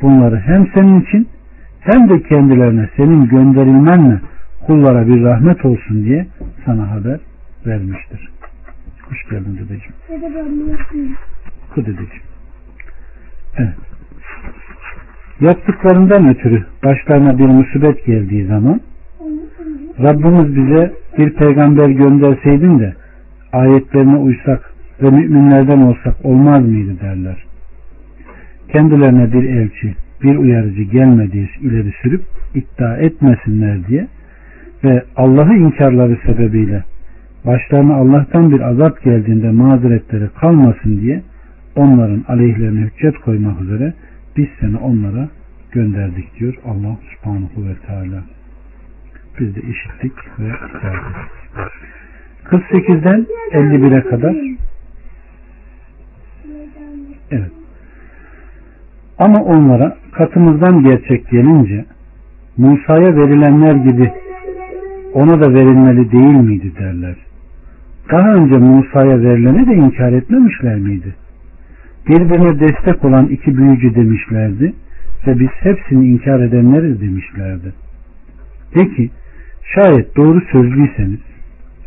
bunları 0.02 0.38
hem 0.40 0.66
senin 0.74 1.00
için 1.00 1.28
hem 1.80 2.08
de 2.08 2.22
kendilerine 2.22 2.88
senin 2.96 3.28
gönderilmenle 3.28 4.20
kullara 4.66 5.06
bir 5.06 5.22
rahmet 5.22 5.64
olsun 5.64 6.04
diye 6.04 6.26
sana 6.64 6.90
haber 6.90 7.20
vermiştir. 7.66 8.30
Hoş 9.08 9.28
geldin 9.30 9.58
dedeciğim. 9.58 9.94
Ku 11.74 11.80
dedeciğim. 11.80 12.22
Evet. 13.58 13.74
Yaptıklarından 15.40 16.28
ötürü 16.28 16.64
başlarına 16.84 17.38
bir 17.38 17.46
musibet 17.46 18.06
geldiği 18.06 18.46
zaman 18.46 18.80
Rabbimiz 20.02 20.56
bize 20.56 20.92
bir 21.18 21.34
peygamber 21.34 21.88
gönderseydin 21.88 22.78
de 22.78 22.94
ayetlerine 23.52 24.16
uysak 24.16 24.72
ve 25.02 25.10
müminlerden 25.10 25.78
olsak 25.78 26.24
olmaz 26.24 26.66
mıydı 26.66 27.00
derler. 27.00 27.44
Kendilerine 28.68 29.32
bir 29.32 29.44
elçi, 29.44 29.94
bir 30.22 30.36
uyarıcı 30.36 30.82
gelmediği 30.82 31.50
ileri 31.60 31.92
sürüp 32.02 32.22
iddia 32.54 32.96
etmesinler 32.96 33.86
diye 33.86 34.06
ve 34.84 35.04
Allah'ı 35.16 35.54
inkarları 35.54 36.18
sebebiyle 36.26 36.84
başlarına 37.46 37.94
Allah'tan 37.94 38.50
bir 38.50 38.60
azap 38.60 39.02
geldiğinde 39.02 39.50
mazeretleri 39.50 40.28
kalmasın 40.40 41.00
diye 41.00 41.22
onların 41.76 42.24
aleyhlerine 42.28 42.80
hüccet 42.80 43.18
koymak 43.18 43.60
üzere 43.60 43.94
biz 44.36 44.46
seni 44.60 44.76
onlara 44.76 45.28
gönderdik 45.72 46.40
diyor 46.40 46.54
Allah 46.64 46.96
subhanahu 47.14 47.68
ve 47.68 47.74
teala. 47.86 48.22
Biz 49.40 49.56
de 49.56 49.60
işittik 49.60 50.12
ve 50.38 50.46
itaat 50.46 51.28
48'den 52.44 53.26
51'e 53.52 54.00
kadar 54.00 54.36
Evet. 57.30 57.50
Ama 59.18 59.42
onlara 59.42 59.96
katımızdan 60.12 60.84
gerçek 60.84 61.30
gelince 61.30 61.84
Musa'ya 62.56 63.16
verilenler 63.16 63.74
gibi 63.74 64.12
ona 65.12 65.40
da 65.40 65.54
verilmeli 65.54 66.12
değil 66.12 66.34
miydi 66.34 66.72
derler. 66.78 67.16
Daha 68.12 68.34
önce 68.34 68.56
Musa'ya 68.56 69.20
verileni 69.20 69.66
de 69.66 69.74
inkar 69.74 70.12
etmemişler 70.12 70.76
miydi? 70.76 71.14
Birbirine 72.08 72.60
destek 72.60 73.04
olan 73.04 73.26
iki 73.26 73.56
büyücü 73.56 73.94
demişlerdi 73.94 74.72
ve 75.26 75.38
biz 75.40 75.48
hepsini 75.60 76.08
inkar 76.08 76.40
edenleriz 76.40 77.00
demişlerdi. 77.00 77.72
Peki 78.74 79.10
şayet 79.74 80.16
doğru 80.16 80.40
sözlüyseniz 80.52 81.20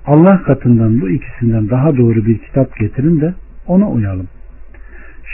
Allah 0.05 0.43
katından 0.43 1.01
bu 1.01 1.09
ikisinden 1.09 1.69
daha 1.69 1.97
doğru 1.97 2.25
bir 2.25 2.37
kitap 2.37 2.77
getirin 2.77 3.21
de 3.21 3.33
ona 3.67 3.89
uyalım. 3.89 4.27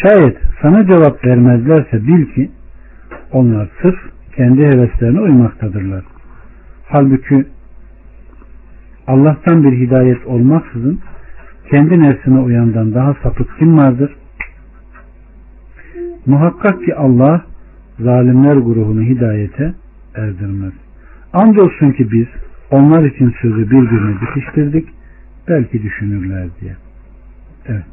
Şayet 0.01 0.37
sana 0.61 0.87
cevap 0.87 1.25
vermezlerse 1.25 2.07
bil 2.07 2.25
ki 2.25 2.49
Onlar 3.31 3.69
sırf 3.81 3.99
kendi 4.35 4.61
heveslerine 4.61 5.19
uymaktadırlar. 5.19 6.03
Halbuki 6.87 7.45
Allah'tan 9.11 9.63
bir 9.63 9.77
hidayet 9.77 10.27
olmaksızın 10.27 10.99
kendi 11.69 11.99
nefsine 11.99 12.39
uyandan 12.39 12.93
daha 12.93 13.13
sapık 13.23 13.59
kim 13.59 13.77
vardır? 13.77 14.15
Muhakkak 16.25 16.85
ki 16.85 16.95
Allah 16.95 17.45
zalimler 17.99 18.55
grubunu 18.55 19.01
hidayete 19.01 19.73
erdirmez. 20.15 20.73
Andolsun 21.33 21.91
ki 21.91 22.11
biz 22.11 22.27
onlar 22.71 23.03
için 23.03 23.33
sözü 23.41 23.71
birbirine 23.71 24.15
bitiştirdik. 24.21 24.89
Belki 25.47 25.83
düşünürler 25.83 26.47
diye. 26.61 26.75
Evet. 27.67 27.85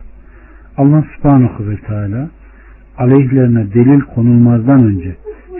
Allah 0.76 1.04
subhanahu 1.16 1.68
ve 1.68 1.76
teala 1.76 2.30
aleyhlerine 2.98 3.74
delil 3.74 4.00
konulmazdan 4.00 4.84
önce 4.84 5.16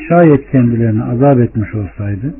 şayet 0.09 0.51
kendilerini 0.51 1.05
azap 1.05 1.41
etmiş 1.41 1.75
olsaydı 1.75 2.35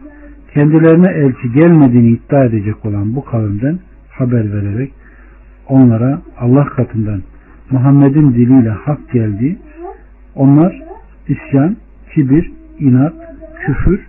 kendilerine 0.55 1.09
elçi 1.09 1.53
gelmediğini 1.53 2.11
iddia 2.11 2.45
edecek 2.45 2.85
olan 2.85 3.15
bu 3.15 3.25
kavimden 3.25 3.79
haber 4.11 4.53
vererek 4.53 4.93
onlara 5.69 6.21
Allah 6.39 6.65
katından 6.65 7.23
Muhammed'in 7.71 8.33
diliyle 8.33 8.71
hak 8.71 9.13
geldiği 9.13 9.59
onlar 10.35 10.83
isyan, 11.29 11.77
kibir, 12.15 12.53
inat, 12.79 13.15
küfür, 13.67 14.07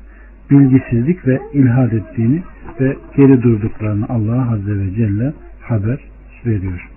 bilgisizlik 0.50 1.28
ve 1.28 1.40
ilhad 1.54 1.92
ettiğini 1.92 2.44
ve 2.80 2.96
geri 3.18 3.44
durduklarını 3.44 4.06
Allah 4.10 4.52
Azze 4.52 4.80
ve 4.80 4.94
Celle 4.96 5.34
haber 5.62 6.00
veriyor. 6.46 6.90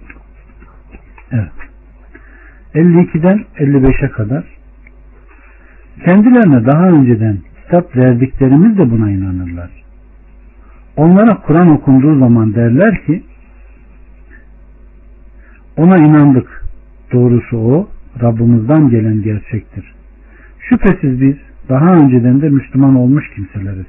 Evet. 1.32 1.52
52'den 2.74 3.44
55'e 3.58 4.08
kadar 4.08 4.44
kendilerine 6.04 6.66
daha 6.66 6.88
önceden 6.88 7.38
kitap 7.72 7.96
verdiklerimiz 7.96 8.78
de 8.78 8.90
buna 8.90 9.10
inanırlar. 9.10 9.70
Onlara 10.96 11.36
Kur'an 11.36 11.68
okunduğu 11.68 12.18
zaman 12.18 12.54
derler 12.54 13.06
ki 13.06 13.22
ona 15.76 15.96
inandık. 15.96 16.64
Doğrusu 17.12 17.56
o 17.56 17.88
Rabbimizden 18.22 18.88
gelen 18.88 19.22
gerçektir. 19.22 19.94
Şüphesiz 20.58 21.20
biz 21.20 21.36
daha 21.68 21.94
önceden 21.94 22.42
de 22.42 22.48
Müslüman 22.48 22.96
olmuş 22.96 23.30
kimseleriz. 23.34 23.86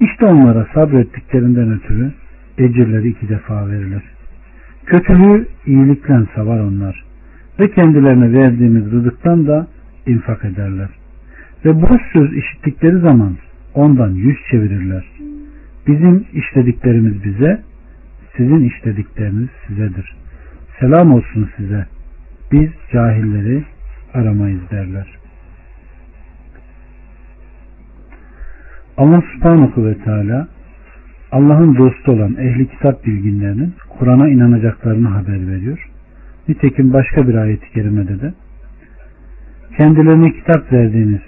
İşte 0.00 0.26
onlara 0.26 0.66
sabrettiklerinden 0.74 1.72
ötürü 1.72 2.12
ecirleri 2.58 3.08
iki 3.08 3.28
defa 3.28 3.68
verilir. 3.68 4.02
Kötülüğü 4.86 5.46
iyilikle 5.66 6.14
savar 6.34 6.60
onlar 6.60 7.04
ve 7.60 7.70
kendilerine 7.70 8.32
verdiğimiz 8.32 8.92
rızıktan 8.92 9.46
da 9.46 9.66
infak 10.06 10.44
ederler. 10.44 10.88
Ve 11.64 11.82
boş 11.82 12.00
söz 12.12 12.32
işittikleri 12.32 12.98
zaman 12.98 13.36
ondan 13.74 14.10
yüz 14.10 14.36
çevirirler. 14.50 15.04
Bizim 15.86 16.26
işlediklerimiz 16.32 17.24
bize, 17.24 17.62
sizin 18.36 18.64
işledikleriniz 18.64 19.48
sizedir. 19.66 20.16
Selam 20.80 21.12
olsun 21.12 21.50
size. 21.56 21.86
Biz 22.52 22.70
cahilleri 22.92 23.64
aramayız 24.14 24.70
derler. 24.70 25.06
Allah 28.96 29.22
subhanahu 29.34 29.86
ve 29.86 29.98
teala 29.98 30.48
Allah'ın 31.32 31.76
dostu 31.76 32.12
olan 32.12 32.34
ehli 32.34 32.68
kitap 32.68 33.06
bilginlerinin 33.06 33.74
Kur'an'a 33.98 34.28
inanacaklarını 34.28 35.08
haber 35.08 35.48
veriyor. 35.48 35.88
Nitekim 36.48 36.92
başka 36.92 37.28
bir 37.28 37.34
ayet-i 37.34 37.70
kerimede 37.70 38.20
de 38.20 38.34
kendilerine 39.78 40.32
kitap 40.32 40.72
verdiğiniz 40.72 41.20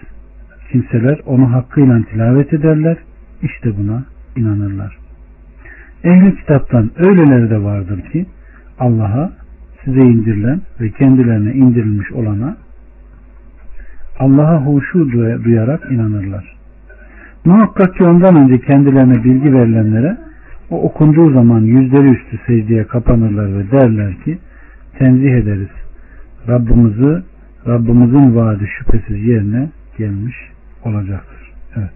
kimseler 0.73 1.21
onu 1.27 1.53
hakkıyla 1.53 2.03
tilavet 2.03 2.53
ederler. 2.53 2.97
İşte 3.43 3.77
buna 3.79 4.05
inanırlar. 4.37 4.99
Ehli 6.05 6.37
kitaptan 6.37 6.91
öyleleri 6.97 7.51
de 7.51 7.63
vardır 7.63 8.01
ki 8.13 8.27
Allah'a 8.79 9.33
size 9.85 10.01
indirilen 10.01 10.61
ve 10.81 10.91
kendilerine 10.91 11.53
indirilmiş 11.53 12.13
olana 12.13 12.57
Allah'a 14.19 14.67
huşu 14.67 15.13
duyarak 15.45 15.93
inanırlar. 15.93 16.57
Muhakkak 17.45 17.95
ki 17.95 18.05
ondan 18.05 18.37
önce 18.37 18.61
kendilerine 18.61 19.25
bilgi 19.25 19.53
verilenlere 19.53 20.17
o 20.71 20.83
okunduğu 20.83 21.33
zaman 21.33 21.61
yüzleri 21.61 22.11
üstü 22.11 22.39
secdeye 22.47 22.85
kapanırlar 22.85 23.59
ve 23.59 23.71
derler 23.71 24.15
ki 24.25 24.39
tenzih 24.99 25.31
ederiz. 25.31 25.71
Rabbimizi 26.49 27.23
Rabbimizin 27.67 28.37
vaadi 28.37 28.69
şüphesiz 28.79 29.27
yerine 29.27 29.69
gelmiş 29.99 30.37
olacaktır. 30.87 31.53
Evet. 31.77 31.91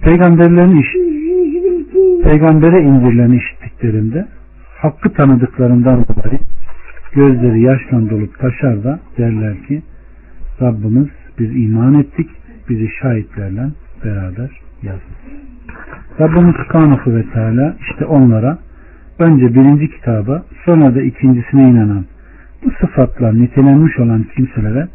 Peygamberlerin 0.00 0.76
iş, 0.76 0.88
peygambere 2.24 2.82
indirileni 2.82 3.36
işittiklerinde 3.36 4.26
hakkı 4.78 5.12
tanıdıklarından 5.12 6.04
dolayı 6.08 6.40
gözleri 7.12 7.60
yaşla 7.60 8.10
dolup 8.10 8.38
taşar 8.38 8.84
da 8.84 9.00
derler 9.18 9.66
ki 9.66 9.82
Rabbimiz 10.60 11.08
biz 11.38 11.56
iman 11.56 11.94
ettik 11.94 12.30
bizi 12.68 12.88
şahitlerle 13.02 13.68
beraber 14.04 14.50
yazın. 14.82 15.14
Rabbimiz 16.20 16.54
Subhanahu 16.56 17.14
ve 17.14 17.22
Teala 17.32 17.76
işte 17.80 18.04
onlara 18.04 18.58
önce 19.18 19.54
birinci 19.54 19.90
kitaba 19.90 20.42
sonra 20.64 20.94
da 20.94 21.02
ikincisine 21.02 21.62
inanan 21.62 22.04
bu 22.64 22.70
sıfatla 22.80 23.32
nitelenmiş 23.32 23.98
olan 23.98 24.26
kimselere 24.36 24.88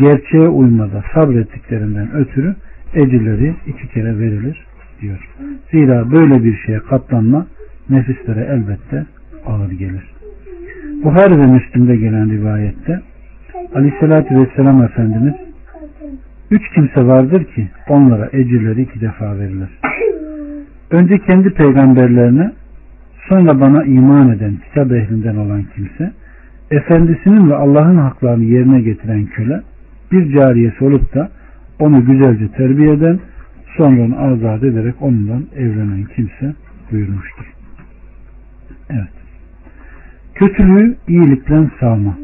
gerçeğe 0.00 0.48
uymada 0.48 1.04
sabrettiklerinden 1.14 2.12
ötürü 2.14 2.54
ecirleri 2.94 3.54
iki 3.66 3.88
kere 3.88 4.18
verilir 4.18 4.66
diyor. 5.00 5.28
Zira 5.70 6.10
böyle 6.10 6.44
bir 6.44 6.56
şeye 6.56 6.78
katlanma 6.78 7.46
nefislere 7.90 8.40
elbette 8.40 9.06
ağır 9.46 9.70
gelir. 9.70 10.12
Buhari 11.04 11.38
ve 11.38 11.46
Müslim'de 11.46 11.96
gelen 11.96 12.30
rivayette 12.30 13.00
Aleyhisselatü 13.74 14.40
Vesselam 14.40 14.82
Efendimiz 14.82 15.34
üç 16.50 16.62
kimse 16.74 17.06
vardır 17.06 17.44
ki 17.44 17.68
onlara 17.88 18.28
ecirleri 18.32 18.82
iki 18.82 19.00
defa 19.00 19.38
verilir. 19.38 19.68
Önce 20.90 21.18
kendi 21.18 21.50
peygamberlerine 21.50 22.52
sonra 23.28 23.60
bana 23.60 23.84
iman 23.84 24.30
eden 24.30 24.56
kitap 24.56 24.92
ehlinden 24.92 25.36
olan 25.36 25.64
kimse 25.74 26.12
efendisinin 26.70 27.50
ve 27.50 27.54
Allah'ın 27.54 27.96
haklarını 27.96 28.44
yerine 28.44 28.80
getiren 28.80 29.26
köle 29.26 29.62
bir 30.12 30.32
cariyesi 30.32 30.84
olup 30.84 31.14
da 31.14 31.30
onu 31.78 32.04
güzelce 32.04 32.48
terbiye 32.48 32.92
eden 32.92 33.20
sonra 33.76 34.02
onu 34.02 34.18
azat 34.18 34.64
ederek 34.64 34.94
onunla 35.00 35.38
evlenen 35.56 36.04
kimse 36.04 36.54
buyurmuştur. 36.92 37.52
Evet. 38.90 39.08
Kötülüğü 40.34 40.96
iyilikle 41.08 41.70
sağma. 41.80 42.18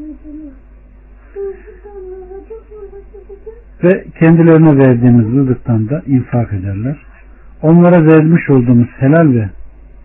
Ve 3.85 4.05
kendilerine 4.19 4.79
verdiğimiz 4.79 5.27
rızıktan 5.27 5.89
da 5.89 6.03
infak 6.07 6.53
ederler. 6.53 6.97
Onlara 7.63 8.07
vermiş 8.07 8.51
olduğumuz 8.51 8.89
helal 8.99 9.35
ve 9.35 9.51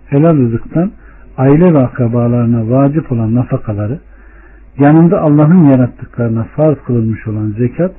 helal 0.10 0.38
rızıktan 0.38 0.92
aile 1.38 1.74
ve 1.74 1.80
akrabalarına 1.80 2.70
vacip 2.70 3.12
olan 3.12 3.36
nafakaları 3.36 4.00
yanında 4.80 5.22
Allah'ın 5.22 5.63
yarattıklarına 5.63 6.44
farz 6.44 6.78
kılınmış 6.78 7.28
olan 7.28 7.56
zekat, 7.58 7.92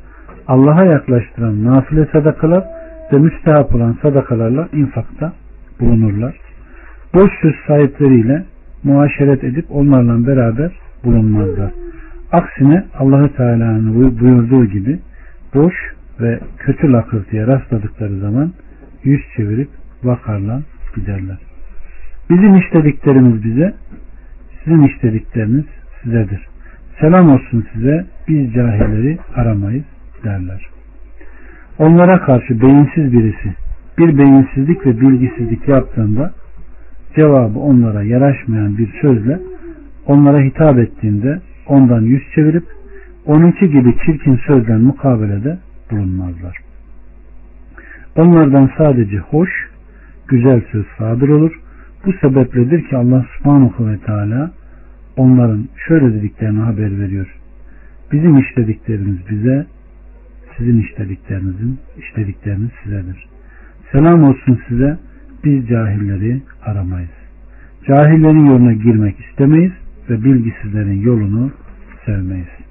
Allah'a 0.49 0.85
yaklaştıran 0.85 1.65
nafile 1.65 2.07
sadakalar 2.13 2.65
ve 3.13 3.19
müstehap 3.19 3.75
olan 3.75 3.99
sadakalarla 4.03 4.69
infakta 4.73 5.33
bulunurlar. 5.81 6.37
Boş 7.15 7.31
söz 7.43 7.55
sahipleriyle 7.67 8.45
muaşeret 8.85 9.45
edip 9.45 9.67
onlarla 9.71 10.27
beraber 10.27 10.73
bulunmazlar. 11.05 11.71
Aksine 12.33 12.85
Allahü 12.99 13.33
Teala'nın 13.37 14.21
buyurduğu 14.21 14.65
gibi 14.65 14.99
boş 15.55 15.75
ve 16.21 16.41
kötü 16.59 16.93
lakırtıya 16.93 17.47
rastladıkları 17.47 18.19
zaman 18.19 18.53
yüz 19.05 19.21
çevirip 19.37 19.69
vakarla 20.05 20.63
giderler. 20.97 21.39
Bizim 22.31 22.57
işlediklerimiz 22.57 23.45
bize, 23.45 23.75
sizin 24.65 24.83
işledikleriniz 24.83 25.65
sizedir. 26.03 26.49
Selam 27.01 27.31
olsun 27.31 27.67
size, 27.73 28.07
biz 28.29 28.53
cahilleri 28.55 29.19
aramayız 29.35 29.85
derler. 30.25 30.67
Onlara 31.79 32.21
karşı 32.21 32.61
beyinsiz 32.61 33.13
birisi 33.13 33.55
bir 33.99 34.19
beyinsizlik 34.19 34.87
ve 34.87 35.01
bilgisizlik 35.01 35.69
yaptığında 35.69 36.33
cevabı 37.17 37.59
onlara 37.59 38.03
yaraşmayan 38.03 38.79
bir 38.79 38.89
sözle 39.01 39.39
onlara 40.07 40.41
hitap 40.41 40.79
ettiğinde 40.79 41.41
ondan 41.67 42.01
yüz 42.01 42.23
çevirip 42.35 42.65
onunki 43.27 43.71
gibi 43.71 43.95
çirkin 44.07 44.41
sözden 44.47 44.81
mukabelede 44.81 45.59
bulunmazlar. 45.91 46.57
Onlardan 48.17 48.71
sadece 48.79 49.19
hoş, 49.19 49.51
güzel 50.29 50.61
söz 50.73 50.87
sadır 50.99 51.29
olur. 51.29 51.61
Bu 52.07 52.13
sebepledir 52.13 52.89
ki 52.89 52.97
Allah 52.97 53.27
subhanahu 53.39 53.89
ve 53.89 53.99
teala 53.99 54.51
onların 55.19 55.69
şöyle 55.89 56.15
dediklerini 56.15 56.61
haber 56.61 57.01
veriyor. 57.01 57.35
Bizim 58.13 58.39
işlediklerimiz 58.39 59.19
bize, 59.31 59.67
sizin 60.57 60.81
işlediklerinizin 60.81 61.79
işledikleriniz 61.99 62.71
sizedir. 62.83 63.29
Selam 63.93 64.23
olsun 64.23 64.61
size, 64.69 64.99
biz 65.45 65.69
cahilleri 65.69 66.43
aramayız. 66.63 67.11
Cahillerin 67.87 68.47
yoluna 68.47 68.73
girmek 68.73 69.17
istemeyiz 69.21 69.73
ve 70.11 70.25
bilgisizlerin 70.25 71.01
yolunu 71.03 71.51
sevmeyiz. 72.07 72.68